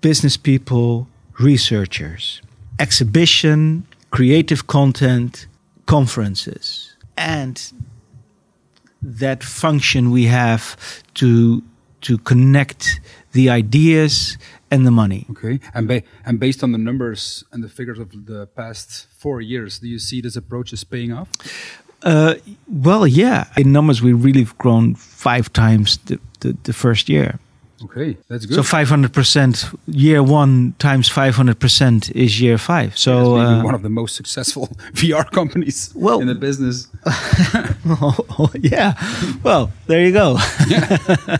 business 0.00 0.38
people, 0.38 1.06
researchers, 1.38 2.40
exhibition, 2.78 3.86
creative 4.10 4.66
content, 4.66 5.46
conferences, 5.86 6.96
and 7.16 7.72
that 9.02 9.44
function 9.44 10.10
we 10.10 10.24
have 10.24 10.76
to 11.14 11.62
to 12.00 12.18
connect 12.18 13.00
the 13.32 13.50
ideas 13.50 14.38
and 14.70 14.86
the 14.86 14.90
money. 14.90 15.26
Okay, 15.30 15.60
and 15.74 15.88
ba 15.88 16.02
and 16.24 16.38
based 16.38 16.62
on 16.62 16.72
the 16.72 16.78
numbers 16.78 17.44
and 17.52 17.62
the 17.62 17.68
figures 17.68 17.98
of 17.98 18.26
the 18.26 18.46
past 18.46 19.06
four 19.18 19.40
years, 19.40 19.78
do 19.80 19.88
you 19.88 19.98
see 19.98 20.20
this 20.20 20.36
approach 20.36 20.72
is 20.72 20.84
paying 20.84 21.12
off? 21.12 21.28
Uh, 22.02 22.34
well, 22.68 23.06
yeah. 23.06 23.46
In 23.56 23.72
numbers, 23.72 24.00
we 24.02 24.12
really 24.12 24.44
have 24.44 24.56
grown 24.58 24.94
five 24.94 25.52
times 25.52 25.98
the, 26.04 26.20
the, 26.40 26.56
the 26.62 26.72
first 26.72 27.08
year. 27.08 27.38
Okay, 27.84 28.16
that's 28.28 28.44
good. 28.46 28.54
So 28.54 28.62
500% 28.62 29.78
year 29.86 30.22
one 30.22 30.74
times 30.78 31.08
500% 31.08 32.10
is 32.12 32.40
year 32.40 32.58
five. 32.58 32.98
So 32.98 33.36
uh, 33.36 33.62
one 33.62 33.74
of 33.74 33.82
the 33.82 33.88
most 33.88 34.16
successful 34.16 34.66
VR 34.94 35.30
companies 35.30 35.92
well, 35.94 36.20
in 36.20 36.26
the 36.26 36.34
business. 36.34 36.88
oh, 37.06 38.50
yeah. 38.60 38.94
Well, 39.42 39.70
there 39.86 40.04
you 40.04 40.12
go. 40.12 40.38
yeah. 40.68 41.38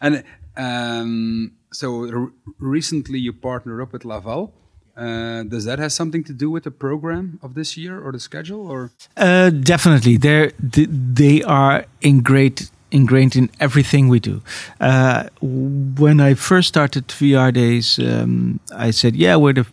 and 0.00 0.22
um, 0.56 1.52
so 1.72 2.30
recently 2.58 3.18
you 3.18 3.32
partnered 3.32 3.82
up 3.82 3.92
with 3.92 4.04
Laval. 4.04 4.54
Uh, 4.94 5.42
does 5.44 5.64
that 5.64 5.78
have 5.78 5.90
something 5.90 6.22
to 6.22 6.34
do 6.34 6.50
with 6.50 6.64
the 6.64 6.70
program 6.70 7.38
of 7.42 7.54
this 7.54 7.78
year 7.78 7.98
or 7.98 8.12
the 8.12 8.20
schedule 8.20 8.66
or 8.66 8.90
uh, 9.16 9.48
definitely 9.48 10.18
they 10.18 10.52
they 10.60 11.42
are 11.44 11.86
ingrained 12.02 12.70
ingrained 12.92 13.34
in 13.36 13.50
everything 13.58 14.08
we 14.08 14.20
do 14.20 14.42
uh, 14.80 15.24
when 15.40 16.20
i 16.20 16.34
first 16.34 16.68
started 16.68 17.08
vr 17.08 17.52
days 17.52 17.98
um, 17.98 18.60
i 18.76 18.90
said 18.90 19.16
yeah 19.16 19.36
we're 19.36 19.52
the 19.52 19.66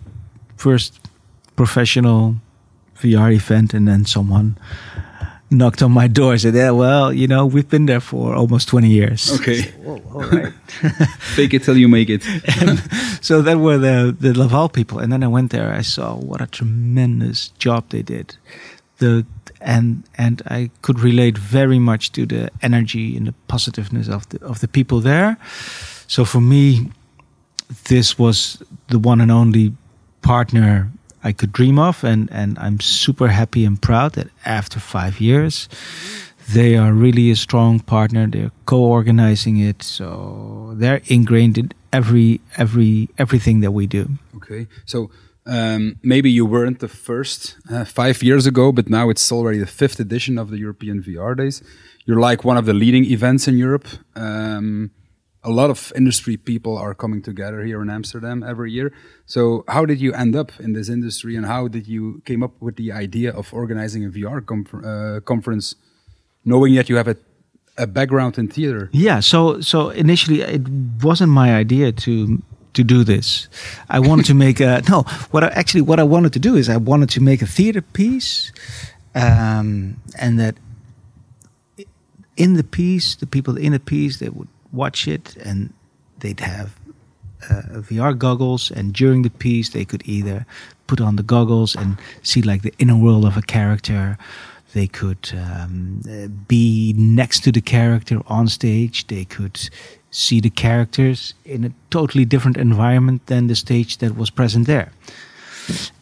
first 0.57 0.99
professional 1.55 2.35
vr 3.01 3.33
event 3.33 3.73
and 3.73 3.87
then 3.87 4.05
someone 4.05 4.57
knocked 5.51 5.81
on 5.81 5.91
my 5.91 6.07
door 6.07 6.31
and 6.33 6.41
said, 6.41 6.55
"Yeah, 6.55 6.71
well, 6.71 7.11
you 7.11 7.27
know, 7.27 7.45
we've 7.45 7.69
been 7.69 7.85
there 7.85 7.99
for 7.99 8.35
almost 8.35 8.67
20 8.67 8.87
years." 8.87 9.31
Okay. 9.39 9.61
Whoa, 9.83 10.01
all 10.13 10.21
right. 10.21 10.53
Fake 11.35 11.53
it 11.53 11.63
till 11.63 11.77
you 11.77 11.87
make 11.87 12.09
it. 12.09 12.23
so 13.21 13.41
that 13.41 13.57
were 13.57 13.77
the 13.77 14.15
the 14.17 14.37
Laval 14.37 14.69
people, 14.69 14.99
and 14.99 15.11
then 15.11 15.23
I 15.23 15.27
went 15.27 15.51
there. 15.51 15.73
I 15.73 15.81
saw 15.81 16.15
what 16.15 16.41
a 16.41 16.47
tremendous 16.47 17.49
job 17.59 17.89
they 17.89 18.01
did. 18.01 18.37
The 18.97 19.25
and 19.61 20.03
and 20.17 20.41
I 20.45 20.69
could 20.81 20.99
relate 20.99 21.37
very 21.37 21.79
much 21.79 22.11
to 22.11 22.25
the 22.25 22.49
energy 22.61 23.17
and 23.17 23.27
the 23.27 23.33
positiveness 23.47 24.07
of 24.09 24.27
the 24.29 24.43
of 24.45 24.59
the 24.59 24.67
people 24.67 25.01
there. 25.01 25.37
So 26.07 26.25
for 26.25 26.41
me, 26.41 26.91
this 27.83 28.17
was 28.17 28.63
the 28.87 28.99
one 28.99 29.21
and 29.21 29.31
only 29.31 29.73
partner 30.21 30.91
I 31.23 31.33
could 31.33 31.51
dream 31.51 31.79
of, 31.79 32.03
and 32.03 32.29
and 32.31 32.57
I'm 32.57 32.79
super 32.79 33.27
happy 33.27 33.65
and 33.65 33.81
proud 33.81 34.13
that 34.13 34.27
after 34.45 34.79
five 34.79 35.19
years, 35.19 35.69
they 36.53 36.77
are 36.77 36.93
really 36.93 37.31
a 37.31 37.35
strong 37.35 37.79
partner. 37.79 38.27
They're 38.27 38.51
co-organizing 38.65 39.57
it, 39.57 39.83
so 39.83 40.73
they're 40.79 41.01
ingrained 41.07 41.57
in 41.57 41.71
every 41.91 42.39
every 42.57 43.09
everything 43.17 43.61
that 43.61 43.71
we 43.71 43.87
do. 43.87 44.07
Okay, 44.35 44.67
so. 44.85 45.09
Um, 45.45 45.99
maybe 46.03 46.29
you 46.29 46.45
weren't 46.45 46.79
the 46.79 46.87
first 46.87 47.57
uh, 47.71 47.85
five 47.85 48.21
years 48.21 48.45
ago, 48.45 48.71
but 48.71 48.89
now 48.89 49.09
it's 49.09 49.31
already 49.31 49.57
the 49.57 49.65
fifth 49.65 49.99
edition 49.99 50.37
of 50.37 50.49
the 50.49 50.57
European 50.57 51.01
VR 51.01 51.35
Days. 51.35 51.63
You're 52.05 52.19
like 52.19 52.43
one 52.43 52.57
of 52.57 52.65
the 52.65 52.73
leading 52.73 53.05
events 53.05 53.47
in 53.47 53.57
Europe. 53.57 53.87
Um, 54.15 54.91
a 55.43 55.49
lot 55.49 55.69
of 55.69 55.93
industry 55.95 56.37
people 56.37 56.77
are 56.77 56.93
coming 56.93 57.21
together 57.21 57.63
here 57.63 57.81
in 57.81 57.89
Amsterdam 57.89 58.43
every 58.43 58.71
year. 58.71 58.91
So 59.25 59.63
how 59.67 59.85
did 59.85 60.01
you 60.01 60.13
end 60.13 60.35
up 60.35 60.51
in 60.59 60.73
this 60.73 60.89
industry 60.89 61.35
and 61.35 61.45
how 61.45 61.67
did 61.67 61.87
you 61.87 62.21
came 62.25 62.43
up 62.43 62.51
with 62.59 62.75
the 62.75 62.91
idea 62.91 63.31
of 63.31 63.53
organizing 63.53 64.05
a 64.05 64.09
VR 64.09 64.43
uh, 64.43 65.21
conference 65.21 65.75
knowing 66.43 66.75
that 66.75 66.89
you 66.89 66.97
have 66.97 67.07
a, 67.07 67.15
a 67.77 67.87
background 67.87 68.37
in 68.37 68.47
theater? 68.49 68.89
Yeah, 68.91 69.21
so 69.21 69.61
so 69.61 69.89
initially 69.89 70.41
it 70.41 70.67
wasn't 71.01 71.31
my 71.31 71.55
idea 71.55 71.91
to 71.91 72.41
to 72.73 72.83
do 72.83 73.03
this. 73.03 73.47
I 73.89 73.99
wanted 73.99 74.25
to 74.25 74.33
make 74.33 74.59
a 74.59 74.81
no. 74.89 75.03
What 75.31 75.43
I, 75.43 75.47
actually 75.47 75.81
what 75.81 75.99
I 75.99 76.03
wanted 76.03 76.33
to 76.33 76.39
do 76.39 76.55
is 76.55 76.69
I 76.69 76.77
wanted 76.77 77.09
to 77.11 77.21
make 77.21 77.41
a 77.41 77.47
theater 77.47 77.81
piece, 77.81 78.51
um, 79.15 80.01
and 80.17 80.39
that 80.39 80.55
in 82.37 82.53
the 82.53 82.63
piece, 82.63 83.15
the 83.15 83.27
people 83.27 83.57
in 83.57 83.73
the 83.73 83.79
piece 83.79 84.19
they 84.19 84.29
would 84.29 84.47
watch 84.71 85.07
it 85.07 85.35
and 85.37 85.73
they'd 86.19 86.39
have 86.39 86.79
uh, 87.49 87.81
VR 87.81 88.17
goggles, 88.17 88.71
and 88.71 88.93
during 88.93 89.21
the 89.21 89.29
piece, 89.29 89.69
they 89.69 89.85
could 89.85 90.03
either 90.05 90.45
put 90.87 90.99
on 90.99 91.15
the 91.15 91.23
goggles 91.23 91.75
and 91.75 91.97
see 92.23 92.41
like 92.41 92.61
the 92.61 92.73
inner 92.79 92.97
world 92.97 93.25
of 93.25 93.37
a 93.37 93.41
character. 93.41 94.17
They 94.73 94.87
could 94.87 95.31
um, 95.33 96.01
be 96.47 96.93
next 96.95 97.43
to 97.43 97.51
the 97.51 97.61
character 97.61 98.21
on 98.27 98.47
stage. 98.47 99.07
They 99.07 99.25
could 99.25 99.69
see 100.11 100.39
the 100.39 100.49
characters 100.49 101.33
in 101.45 101.63
a 101.63 101.71
totally 101.89 102.25
different 102.25 102.57
environment 102.57 103.25
than 103.27 103.47
the 103.47 103.55
stage 103.55 103.97
that 103.97 104.15
was 104.17 104.29
present 104.29 104.67
there. 104.67 104.91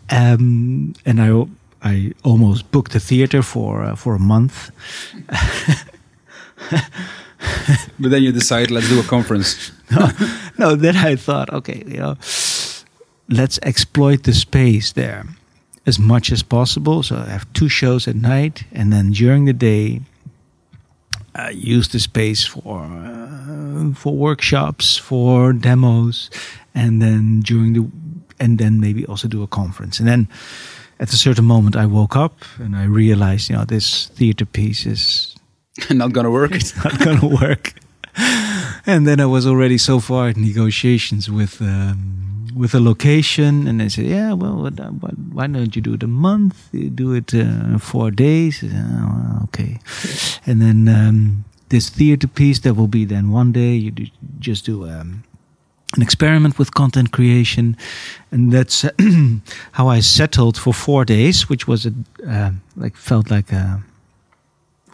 Um, 0.10 0.94
and 1.06 1.22
I 1.22 1.46
I 1.82 2.14
almost 2.24 2.72
booked 2.72 2.96
a 2.96 3.00
theater 3.00 3.42
for 3.42 3.84
uh, 3.84 3.96
for 3.96 4.16
a 4.16 4.20
month. 4.20 4.72
but 8.00 8.10
then 8.12 8.24
you 8.24 8.32
decide, 8.32 8.72
let's 8.72 8.90
do 8.90 9.00
a 9.00 9.04
conference. 9.04 9.72
no, 9.92 10.10
no, 10.58 10.76
then 10.76 10.96
I 10.96 11.16
thought, 11.16 11.54
okay, 11.54 11.84
you 11.86 11.98
know, 11.98 12.16
let's 13.30 13.60
exploit 13.64 14.24
the 14.24 14.34
space 14.34 14.94
there 14.94 15.26
as 15.86 16.00
much 16.00 16.32
as 16.32 16.44
possible. 16.44 17.04
So 17.04 17.16
I 17.16 17.30
have 17.30 17.52
two 17.54 17.70
shows 17.70 18.08
at 18.08 18.16
night, 18.16 18.64
and 18.72 18.92
then 18.92 19.12
during 19.12 19.46
the 19.46 19.54
day, 19.54 20.02
I 21.36 21.52
use 21.52 21.90
the 21.90 22.00
space 22.00 22.46
for 22.46 22.84
uh, 22.84 23.57
for 23.94 24.16
workshops, 24.16 24.98
for 24.98 25.54
demos, 25.54 26.30
and 26.74 27.02
then 27.02 27.42
during 27.42 27.74
the 27.74 27.90
and 28.40 28.60
then 28.60 28.80
maybe 28.80 29.06
also 29.06 29.28
do 29.28 29.44
a 29.44 29.48
conference. 29.48 30.00
And 30.00 30.08
then 30.08 30.28
at 31.00 31.14
a 31.14 31.18
certain 31.18 31.46
moment, 31.46 31.76
I 31.76 31.86
woke 31.86 32.16
up 32.16 32.34
and 32.60 32.76
I 32.76 32.86
realized, 32.86 33.50
you 33.50 33.56
know, 33.56 33.66
this 33.66 34.08
theater 34.08 34.46
piece 34.46 34.86
is 34.86 35.36
not 35.90 36.14
gonna 36.14 36.32
work. 36.32 36.52
It's 36.56 36.76
not 36.84 37.00
gonna 37.00 37.28
work. 37.28 37.74
and 38.86 39.08
then 39.08 39.20
I 39.20 39.26
was 39.26 39.46
already 39.46 39.78
so 39.78 40.00
far 40.00 40.30
in 40.30 40.42
negotiations 40.42 41.30
with 41.30 41.62
um, 41.62 42.48
with 42.56 42.74
a 42.74 42.80
location, 42.80 43.68
and 43.68 43.80
they 43.80 43.90
said, 43.90 44.06
"Yeah, 44.06 44.34
well, 44.34 44.56
what, 44.56 44.80
what, 45.02 45.14
why 45.32 45.46
don't 45.46 45.76
you 45.76 45.82
do 45.82 45.94
it 45.94 46.02
a 46.02 46.08
month? 46.08 46.70
You 46.72 46.90
do 46.90 47.14
it 47.14 47.34
uh, 47.34 47.78
four 47.78 48.10
days." 48.10 48.64
Oh, 48.64 49.42
okay, 49.44 49.80
and 50.48 50.60
then 50.60 50.88
um, 50.88 51.46
this 51.70 51.90
theater 51.90 52.28
piece 52.28 52.60
that 52.60 52.76
will 52.76 52.88
be 52.88 53.06
then 53.06 53.32
one 53.32 53.52
day. 53.52 53.74
You 53.74 53.92
do, 53.92 54.06
just 54.40 54.66
do 54.66 54.88
um, 54.90 55.24
an 55.96 56.02
experiment 56.02 56.58
with 56.60 56.74
content 56.74 57.12
creation, 57.12 57.78
and 58.32 58.52
that's 58.52 58.86
how 59.74 59.88
I 59.88 60.02
settled 60.02 60.58
for 60.58 60.74
four 60.74 61.06
days, 61.06 61.50
which 61.50 61.68
was 61.68 61.86
a 61.86 61.94
uh, 62.28 62.52
like 62.76 62.96
felt 62.96 63.32
like 63.32 63.52
a 63.52 63.82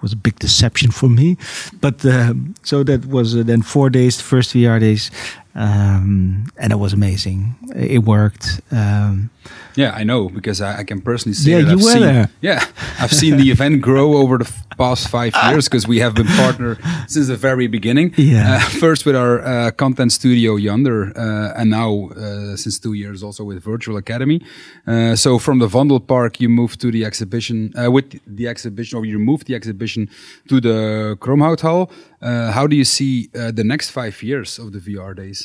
was 0.02 0.14
a 0.14 0.18
big 0.18 0.38
deception 0.38 0.92
for 0.92 1.10
me. 1.10 1.38
But 1.80 2.06
uh, 2.06 2.34
so 2.62 2.84
that 2.84 3.06
was 3.06 3.36
uh, 3.36 3.44
then 3.44 3.62
four 3.64 3.90
days, 3.90 4.22
first 4.22 4.54
VR 4.54 4.80
days, 4.80 5.10
um, 5.56 6.48
and 6.58 6.74
it 6.74 6.78
was 6.78 6.94
amazing. 6.94 7.56
It 7.76 8.04
worked. 8.04 8.62
Um, 8.72 9.30
yeah, 9.76 9.92
I 9.92 10.04
know 10.04 10.30
because 10.30 10.62
I, 10.62 10.80
I 10.80 10.84
can 10.84 11.02
personally 11.02 11.34
see. 11.36 11.52
yeah, 11.52 11.58
that 11.58 11.64
you 11.66 11.72
I've 11.72 11.84
were 11.84 11.92
seen, 11.92 12.02
there. 12.02 12.30
Yeah, 12.42 12.66
I've 13.00 13.12
seen 13.12 13.38
the 13.38 13.52
event 13.52 13.82
grow 13.82 14.14
over 14.18 14.38
the 14.38 14.52
past 14.78 15.08
five 15.10 15.34
years 15.50 15.68
because 15.68 15.88
we 15.88 16.00
have 16.00 16.16
been 16.16 16.28
partner 16.28 16.78
since 17.08 17.28
the 17.28 17.36
very 17.36 17.68
beginning. 17.68 18.14
Yeah. 18.18 18.56
Uh, 18.56 18.60
first 18.80 19.06
with 19.06 19.16
our 19.16 19.42
uh, 19.42 19.72
content 19.72 20.12
studio 20.12 20.56
Yonder, 20.56 21.12
uh, 21.18 21.60
and 21.60 21.70
now 21.70 22.10
uh, 22.10 22.56
since 22.56 22.80
two 22.80 22.94
years 22.94 23.24
also 23.24 23.44
with 23.44 23.64
Virtual 23.64 23.98
Academy. 23.98 24.42
Uh, 24.88 25.16
so 25.16 25.40
from 25.40 25.60
the 25.60 25.68
Vondel 25.68 26.06
Park, 26.06 26.40
you 26.40 26.50
moved 26.50 26.80
to 26.82 26.92
the 26.92 27.06
exhibition 27.06 27.74
uh, 27.78 27.92
with 27.92 28.20
the 28.26 28.48
exhibition, 28.48 28.98
or 28.98 29.06
you 29.06 29.20
moved 29.20 29.48
the 29.48 29.56
exhibition 29.56 30.10
to 30.50 30.60
the 30.62 31.18
Kromhout 31.20 31.62
Hall. 31.62 31.92
Uh, 32.22 32.52
how 32.52 32.68
do 32.68 32.76
you 32.76 32.86
see 32.86 33.30
uh, 33.36 33.52
the 33.52 33.64
next 33.64 33.90
five 33.90 34.22
years 34.24 34.58
of 34.58 34.72
the 34.72 34.80
VR 34.80 35.16
days? 35.16 35.43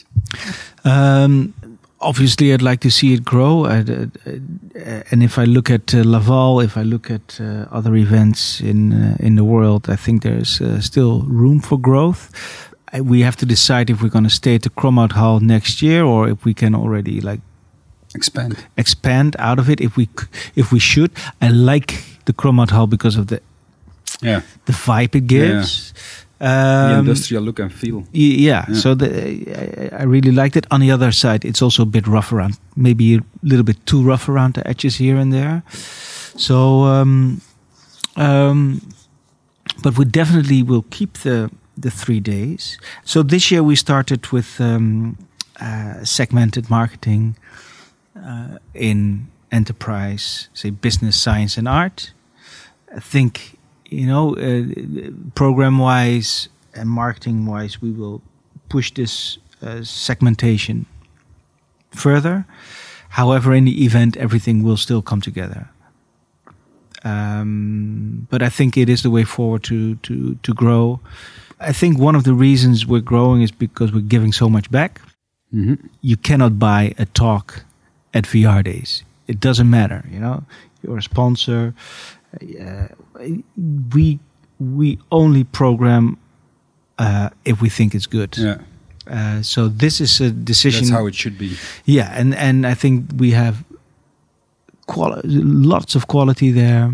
Um, 0.84 1.52
obviously, 2.00 2.52
I'd 2.52 2.62
like 2.62 2.80
to 2.80 2.90
see 2.90 3.12
it 3.14 3.24
grow. 3.24 3.64
I'd, 3.66 3.90
uh, 3.90 4.06
uh, 4.26 5.02
and 5.10 5.22
if 5.22 5.36
I 5.38 5.44
look 5.44 5.70
at 5.70 5.94
uh, 5.94 6.02
Laval, 6.04 6.60
if 6.60 6.76
I 6.76 6.82
look 6.82 7.10
at 7.10 7.40
uh, 7.40 7.66
other 7.70 7.94
events 7.96 8.60
in 8.60 8.92
uh, 8.92 9.16
in 9.18 9.34
the 9.36 9.44
world, 9.44 9.88
I 9.88 9.96
think 9.96 10.22
there's 10.22 10.60
uh, 10.60 10.80
still 10.80 11.22
room 11.26 11.60
for 11.60 11.78
growth. 11.80 12.30
I, 12.92 13.00
we 13.00 13.22
have 13.24 13.36
to 13.36 13.46
decide 13.46 13.90
if 13.90 14.00
we're 14.02 14.08
going 14.12 14.28
to 14.28 14.34
stay 14.34 14.54
at 14.54 14.62
the 14.62 14.70
Kromhout 14.70 15.12
Hall 15.12 15.40
next 15.40 15.82
year 15.82 16.04
or 16.04 16.28
if 16.30 16.44
we 16.44 16.54
can 16.54 16.74
already 16.74 17.20
like 17.20 17.40
Expand. 18.14 18.56
expand 18.76 19.36
out 19.38 19.58
of 19.58 19.68
it. 19.68 19.80
If 19.80 19.96
we 19.96 20.08
if 20.56 20.70
we 20.72 20.78
should, 20.78 21.10
I 21.42 21.48
like 21.50 21.92
the 22.24 22.32
Kromhout 22.32 22.70
Hall 22.70 22.86
because 22.86 23.16
of 23.20 23.26
the 23.26 23.40
Yeah, 24.22 24.40
the 24.64 24.72
vibe 24.72 25.14
it 25.14 25.26
gives. 25.26 25.92
the 25.92 26.27
Um, 26.40 27.00
industrial 27.00 27.42
look 27.42 27.58
and 27.58 27.72
feel. 27.72 28.04
Yeah, 28.12 28.64
Yeah. 28.68 28.74
so 28.74 28.94
the, 28.94 29.08
I, 29.96 30.02
I 30.02 30.04
really 30.04 30.30
liked 30.32 30.56
it. 30.56 30.66
On 30.70 30.80
the 30.80 30.92
other 30.92 31.12
side, 31.12 31.44
it's 31.44 31.60
also 31.62 31.82
a 31.82 31.86
bit 31.86 32.06
rough 32.06 32.32
around, 32.32 32.58
maybe 32.76 33.16
a 33.16 33.20
little 33.42 33.64
bit 33.64 33.76
too 33.86 34.02
rough 34.02 34.28
around 34.28 34.54
the 34.54 34.66
edges 34.66 34.96
here 34.96 35.16
and 35.16 35.32
there. 35.32 35.62
So, 36.36 36.84
um, 36.84 37.40
um, 38.16 38.80
but 39.82 39.98
we 39.98 40.04
definitely 40.04 40.62
will 40.62 40.84
keep 40.90 41.18
the 41.18 41.50
the 41.82 41.90
three 41.90 42.20
days. 42.20 42.78
So 43.04 43.22
this 43.22 43.50
year 43.50 43.62
we 43.62 43.76
started 43.76 44.26
with 44.32 44.60
um, 44.60 45.16
uh, 45.60 46.04
segmented 46.04 46.68
marketing 46.70 47.36
uh, 48.16 48.58
in 48.74 49.26
enterprise, 49.50 50.48
say 50.54 50.70
business, 50.70 51.16
science, 51.16 51.56
and 51.58 51.68
art. 51.68 52.12
I 52.96 53.00
think 53.00 53.57
you 53.88 54.06
know, 54.06 54.36
uh, 54.36 55.10
program 55.34 55.78
wise 55.78 56.48
and 56.74 56.88
marketing 56.88 57.46
wise, 57.46 57.80
we 57.82 57.90
will 57.90 58.20
push 58.68 58.92
this 58.92 59.38
uh, 59.62 59.82
segmentation 59.82 60.86
further. 61.90 62.44
However, 63.10 63.54
in 63.54 63.64
the 63.64 63.84
event, 63.84 64.16
everything 64.16 64.62
will 64.62 64.76
still 64.76 65.02
come 65.02 65.20
together. 65.20 65.68
Um, 67.04 68.26
but 68.30 68.42
I 68.42 68.48
think 68.48 68.76
it 68.76 68.88
is 68.88 69.02
the 69.02 69.10
way 69.10 69.24
forward 69.24 69.62
to, 69.64 69.94
to, 69.96 70.34
to 70.42 70.54
grow. 70.54 71.00
I 71.60 71.72
think 71.72 71.98
one 71.98 72.14
of 72.14 72.24
the 72.24 72.34
reasons 72.34 72.86
we're 72.86 73.00
growing 73.00 73.42
is 73.42 73.50
because 73.52 73.92
we're 73.92 74.00
giving 74.00 74.32
so 74.32 74.48
much 74.48 74.70
back. 74.70 75.00
hmm 75.50 75.74
You 76.02 76.16
cannot 76.16 76.58
buy 76.58 76.94
a 76.98 77.06
talk 77.06 77.64
at 78.12 78.24
VR 78.24 78.62
days. 78.62 79.04
It 79.26 79.40
doesn't 79.40 79.70
matter, 79.70 80.04
you 80.10 80.20
know. 80.20 80.44
You're 80.82 80.98
a 80.98 81.02
sponsor. 81.02 81.74
Uh, 82.34 82.88
we 83.94 84.18
we 84.60 84.98
only 85.10 85.44
program 85.44 86.16
uh, 86.98 87.28
if 87.44 87.60
we 87.60 87.68
think 87.70 87.94
it's 87.94 88.06
good. 88.08 88.36
Yeah, 88.36 88.58
Uh, 89.10 89.42
so 89.42 89.68
this 89.68 90.00
is 90.00 90.20
a 90.20 90.30
decision. 90.30 90.82
that's 90.84 90.90
how 91.00 91.06
it 91.08 91.14
should 91.14 91.38
be. 91.38 91.56
yeah, 91.86 92.20
and 92.20 92.34
and 92.34 92.66
I 92.66 92.74
think 92.74 93.04
we 93.16 93.30
have 93.34 93.54
quali- 94.86 95.22
lots 95.24 95.94
of 95.94 96.06
quality 96.06 96.52
there. 96.52 96.90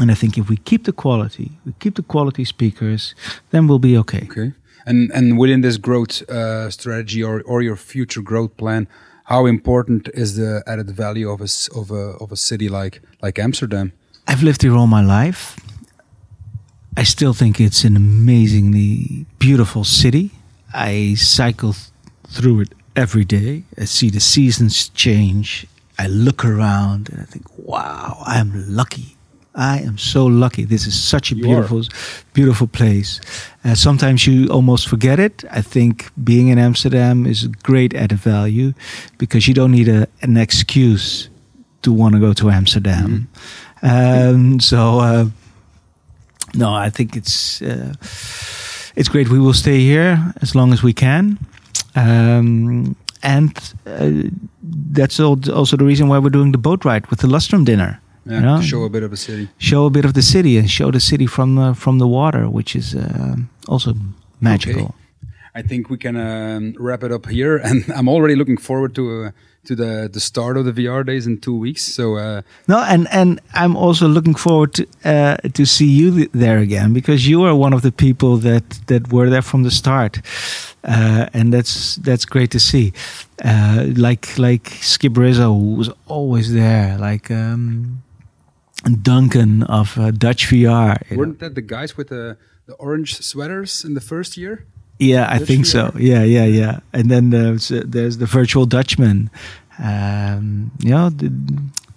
And 0.00 0.10
I 0.10 0.14
think 0.14 0.36
if 0.36 0.48
we 0.48 0.56
keep 0.56 0.82
the 0.84 0.92
quality, 0.92 1.50
we 1.64 1.72
keep 1.78 1.94
the 1.94 2.02
quality 2.02 2.44
speakers, 2.44 3.14
then 3.50 3.68
we'll 3.68 3.78
be 3.78 3.96
okay. 3.98 4.26
Okay. 4.30 4.52
And 4.86 5.12
and 5.14 5.38
within 5.38 5.60
this 5.62 5.78
growth 5.78 6.22
uh, 6.28 6.68
strategy 6.70 7.22
or, 7.22 7.42
or 7.46 7.62
your 7.62 7.76
future 7.76 8.22
growth 8.22 8.56
plan, 8.56 8.86
how 9.24 9.46
important 9.46 10.08
is 10.14 10.34
the 10.34 10.62
added 10.66 10.90
value 10.96 11.30
of 11.30 11.40
a 11.40 11.48
of 11.80 11.90
a 11.90 12.16
of 12.20 12.32
a 12.32 12.36
city 12.36 12.68
like 12.68 13.00
like 13.22 13.38
Amsterdam? 13.42 13.92
I've 14.26 14.42
lived 14.42 14.62
here 14.62 14.74
all 14.76 14.86
my 14.86 15.02
life. 15.04 15.58
I 16.96 17.02
still 17.04 17.34
think 17.34 17.60
it's 17.60 17.84
an 17.84 17.96
amazingly 17.96 19.26
beautiful 19.38 19.84
city. 19.84 20.30
I 20.72 21.14
cycle 21.14 21.72
th- 21.72 21.90
through 22.28 22.60
it 22.60 22.74
every 22.96 23.24
day. 23.24 23.64
I 23.78 23.84
see 23.84 24.10
the 24.10 24.20
seasons 24.20 24.88
change. 24.90 25.66
I 25.98 26.06
look 26.08 26.44
around 26.44 27.08
and 27.10 27.20
I 27.20 27.24
think, 27.24 27.46
wow, 27.58 28.22
I 28.26 28.38
am 28.38 28.52
lucky. 28.74 29.16
I 29.56 29.78
am 29.80 29.98
so 29.98 30.26
lucky. 30.26 30.64
This 30.64 30.86
is 30.86 30.98
such 31.00 31.30
a 31.30 31.36
You 31.36 31.42
beautiful, 31.44 31.82
beautiful 32.32 32.66
place. 32.66 33.20
Uh, 33.64 33.74
sometimes 33.76 34.26
you 34.26 34.48
almost 34.48 34.88
forget 34.88 35.20
it. 35.20 35.44
I 35.50 35.62
think 35.62 36.10
being 36.24 36.48
in 36.48 36.58
Amsterdam 36.58 37.24
is 37.26 37.44
a 37.44 37.48
great 37.62 37.94
added 37.94 38.18
value 38.18 38.72
because 39.18 39.46
you 39.46 39.54
don't 39.54 39.70
need 39.70 39.88
a, 39.88 40.08
an 40.22 40.36
excuse 40.36 41.28
to 41.82 41.92
want 41.92 42.14
to 42.14 42.20
go 42.20 42.32
to 42.32 42.50
Amsterdam. 42.50 43.28
Um, 43.84 44.60
so 44.60 44.98
uh, 45.00 45.24
no, 46.54 46.72
I 46.86 46.90
think 46.90 47.16
it's 47.16 47.60
uh, 47.62 47.92
it's 48.96 49.08
great. 49.08 49.28
We 49.28 49.38
will 49.38 49.52
stay 49.54 49.78
here 49.80 50.18
as 50.40 50.54
long 50.54 50.72
as 50.72 50.82
we 50.82 50.92
can, 50.92 51.38
um, 51.94 52.96
and 53.22 53.50
uh, 53.86 54.30
that's 54.92 55.20
also 55.20 55.76
the 55.76 55.84
reason 55.84 56.08
why 56.08 56.18
we're 56.18 56.30
doing 56.32 56.52
the 56.52 56.58
boat 56.58 56.84
ride 56.84 57.06
with 57.10 57.20
the 57.20 57.28
Lustrum 57.28 57.64
dinner. 57.64 58.00
Yeah, 58.26 58.40
Yeah. 58.42 58.56
to 58.56 58.62
show 58.62 58.84
a 58.84 58.88
bit 58.88 59.02
of 59.02 59.12
a 59.12 59.16
city. 59.16 59.48
Show 59.58 59.84
a 59.86 59.90
bit 59.90 60.04
of 60.04 60.12
the 60.12 60.22
city 60.22 60.56
and 60.58 60.70
show 60.70 60.90
the 60.90 61.00
city 61.00 61.26
from 61.26 61.56
the 61.56 61.74
from 61.74 61.98
the 61.98 62.06
water, 62.06 62.48
which 62.48 62.74
is 62.76 62.94
uh, 62.94 63.36
also 63.68 63.94
magical. 64.40 64.82
Okay. 64.82 64.94
I 65.56 65.62
think 65.62 65.88
we 65.90 65.96
can 65.98 66.16
um, 66.16 66.74
wrap 66.80 67.02
it 67.04 67.12
up 67.12 67.26
here. 67.26 67.58
And 67.58 67.84
I'm 67.96 68.08
already 68.08 68.34
looking 68.34 68.56
forward 68.60 68.94
to 68.94 69.02
uh, 69.26 69.30
to 69.66 69.74
the 69.74 70.08
the 70.12 70.20
start 70.20 70.56
of 70.56 70.64
the 70.64 70.72
VR 70.72 71.04
days 71.04 71.26
in 71.26 71.38
two 71.38 71.56
weeks. 71.56 71.82
So 71.82 72.16
uh, 72.16 72.42
no, 72.68 72.78
and 72.78 73.08
and 73.10 73.40
I'm 73.52 73.76
also 73.76 74.06
looking 74.08 74.34
forward 74.34 74.74
to 74.74 74.86
uh, 75.04 75.36
to 75.36 75.64
see 75.64 75.88
you 75.88 76.28
there 76.28 76.58
again 76.58 76.92
because 76.92 77.28
you 77.28 77.42
are 77.44 77.54
one 77.54 77.72
of 77.72 77.82
the 77.82 77.92
people 77.92 78.36
that 78.38 78.86
that 78.86 79.12
were 79.12 79.30
there 79.30 79.42
from 79.42 79.62
the 79.62 79.70
start, 79.70 80.20
uh, 80.84 81.28
and 81.32 81.52
that's 81.52 81.96
that's 81.96 82.24
great 82.24 82.50
to 82.50 82.60
see. 82.60 82.92
Uh, 83.44 83.86
like 83.96 84.38
like 84.38 84.68
Skip 84.80 85.16
Rizzo 85.16 85.52
was 85.52 85.90
always 86.06 86.52
there, 86.52 86.98
like. 86.98 87.30
Um, 87.30 88.02
Duncan 89.02 89.62
of 89.62 89.96
uh, 89.98 90.10
Dutch 90.10 90.48
VR. 90.48 91.16
Weren't 91.16 91.38
that 91.38 91.54
the 91.54 91.62
guys 91.62 91.96
with 91.96 92.08
the, 92.08 92.36
the 92.66 92.74
orange 92.74 93.18
sweaters 93.22 93.82
in 93.82 93.94
the 93.94 94.00
first 94.00 94.36
year? 94.36 94.66
Yeah, 94.98 95.26
I 95.28 95.38
think 95.38 95.66
so. 95.66 95.92
Yeah, 95.96 96.22
yeah, 96.22 96.44
yeah. 96.44 96.80
And 96.92 97.10
then 97.10 97.30
there's, 97.30 97.70
uh, 97.70 97.82
there's 97.84 98.18
the 98.18 98.26
virtual 98.26 98.64
Dutchman. 98.64 99.30
Um, 99.78 100.70
you 100.78 100.90
know, 100.90 101.10
the, 101.10 101.32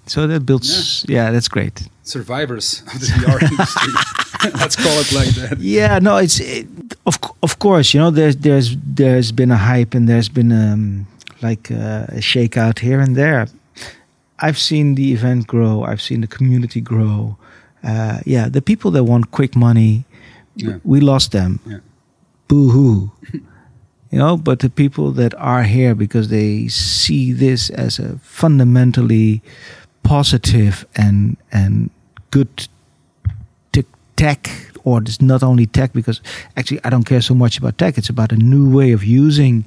so 0.07 0.25
that 0.25 0.45
builds. 0.45 1.05
Yeah. 1.07 1.25
yeah. 1.25 1.31
that's 1.31 1.47
great. 1.47 1.87
Survivors 2.03 2.81
of 2.87 2.99
the 2.99 3.05
VR 3.19 3.41
industry. 3.41 3.93
Let's 4.59 4.75
call 4.75 4.99
it 4.99 5.11
like 5.11 5.29
that. 5.35 5.59
Yeah, 5.59 5.99
no, 5.99 6.17
it's 6.17 6.39
it, 6.39 6.67
of 7.05 7.19
of 7.43 7.59
course. 7.59 7.93
You 7.93 7.99
know, 7.99 8.11
there's 8.11 8.37
there's 8.37 8.75
there's 8.77 9.31
been 9.31 9.51
a 9.51 9.57
hype 9.57 9.93
and 9.93 10.07
there's 10.07 10.29
been 10.29 10.51
um, 10.51 11.07
like 11.41 11.69
uh, 11.69 12.05
a 12.09 12.21
shakeout 12.21 12.79
here 12.79 12.99
and 12.99 13.15
there. 13.15 13.47
I've 14.39 14.57
seen 14.57 14.95
the 14.95 15.13
event 15.13 15.47
grow. 15.47 15.83
I've 15.83 16.01
seen 16.01 16.21
the 16.21 16.27
community 16.27 16.81
grow. 16.81 17.37
Uh, 17.83 18.19
yeah, 18.25 18.49
the 18.49 18.61
people 18.61 18.91
that 18.91 19.03
want 19.03 19.31
quick 19.31 19.55
money, 19.55 20.05
yeah. 20.55 20.77
we 20.83 20.99
lost 20.99 21.31
them. 21.31 21.59
Yeah 21.65 21.79
boo 22.47 22.69
hoo. 22.69 23.11
you 24.11 24.19
know, 24.19 24.37
but 24.37 24.59
the 24.59 24.69
people 24.69 25.11
that 25.11 25.33
are 25.35 25.63
here 25.63 25.95
because 25.95 26.29
they 26.29 26.67
see 26.67 27.33
this 27.33 27.69
as 27.69 27.99
a 27.99 28.17
fundamentally 28.19 29.41
positive 30.03 30.85
and 30.95 31.37
and 31.51 31.89
good 32.31 32.67
tech 34.17 34.49
or 34.83 34.99
it's 35.01 35.21
not 35.21 35.43
only 35.43 35.65
tech 35.65 35.93
because 35.93 36.21
actually 36.57 36.79
I 36.83 36.89
don't 36.89 37.05
care 37.05 37.21
so 37.21 37.33
much 37.33 37.57
about 37.57 37.77
tech 37.77 37.97
it's 37.97 38.09
about 38.09 38.31
a 38.31 38.35
new 38.35 38.69
way 38.69 38.91
of 38.91 39.03
using 39.03 39.63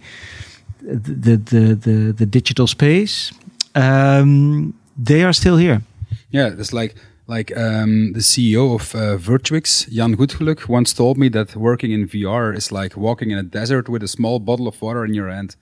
the 0.82 1.36
the 1.36 1.74
the, 1.74 2.12
the 2.12 2.26
digital 2.26 2.66
space 2.66 3.32
um, 3.74 4.74
they 4.96 5.22
are 5.22 5.32
still 5.32 5.56
here 5.56 5.82
yeah 6.30 6.48
it's 6.58 6.72
like 6.72 6.96
like 7.30 7.56
um, 7.56 8.12
the 8.12 8.20
CEO 8.20 8.74
of 8.74 8.94
uh, 8.94 9.16
Virtuix, 9.16 9.88
Jan 9.88 10.16
Goetgeluk, 10.16 10.68
once 10.68 10.92
told 10.92 11.16
me 11.16 11.28
that 11.28 11.54
working 11.54 11.92
in 11.92 12.08
VR 12.08 12.54
is 12.54 12.72
like 12.72 12.96
walking 12.96 13.30
in 13.30 13.38
a 13.38 13.42
desert 13.44 13.88
with 13.88 14.02
a 14.02 14.08
small 14.08 14.40
bottle 14.40 14.66
of 14.66 14.82
water 14.82 15.04
in 15.04 15.14
your 15.14 15.28
hand. 15.28 15.54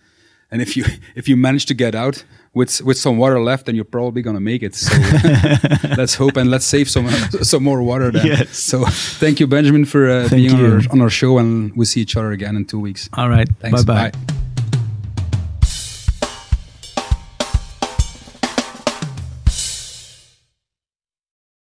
And 0.51 0.63
if 0.63 0.77
you 0.77 0.85
if 1.15 1.29
you 1.29 1.37
manage 1.37 1.67
to 1.67 1.75
get 1.75 1.95
out 1.95 2.25
with 2.55 2.81
with 2.83 2.97
some 2.97 3.19
water 3.19 3.39
left, 3.41 3.67
then 3.67 3.75
you're 3.77 3.93
probably 3.99 4.23
gonna 4.23 4.41
make 4.41 4.63
it. 4.63 4.75
So 4.75 4.97
let's 5.97 6.15
hope 6.15 6.39
and 6.39 6.51
let's 6.51 6.65
save 6.65 6.89
some 6.89 7.09
some 7.53 7.63
more 7.63 7.83
water. 7.83 8.11
Then. 8.11 8.27
Yes. 8.27 8.57
So 8.57 8.85
thank 9.21 9.39
you, 9.39 9.47
Benjamin, 9.47 9.85
for 9.85 10.09
uh, 10.09 10.29
being 10.31 10.55
on 10.55 10.65
our, 10.73 10.81
on 10.91 11.01
our 11.03 11.11
show, 11.11 11.39
and 11.39 11.77
we'll 11.77 11.87
see 11.87 12.01
each 12.01 12.17
other 12.17 12.33
again 12.33 12.57
in 12.57 12.65
two 12.65 12.81
weeks. 12.81 13.11
All 13.13 13.29
right. 13.29 13.49
Thanks. 13.61 13.85
Bye 13.85 14.11
bye. 14.11 14.38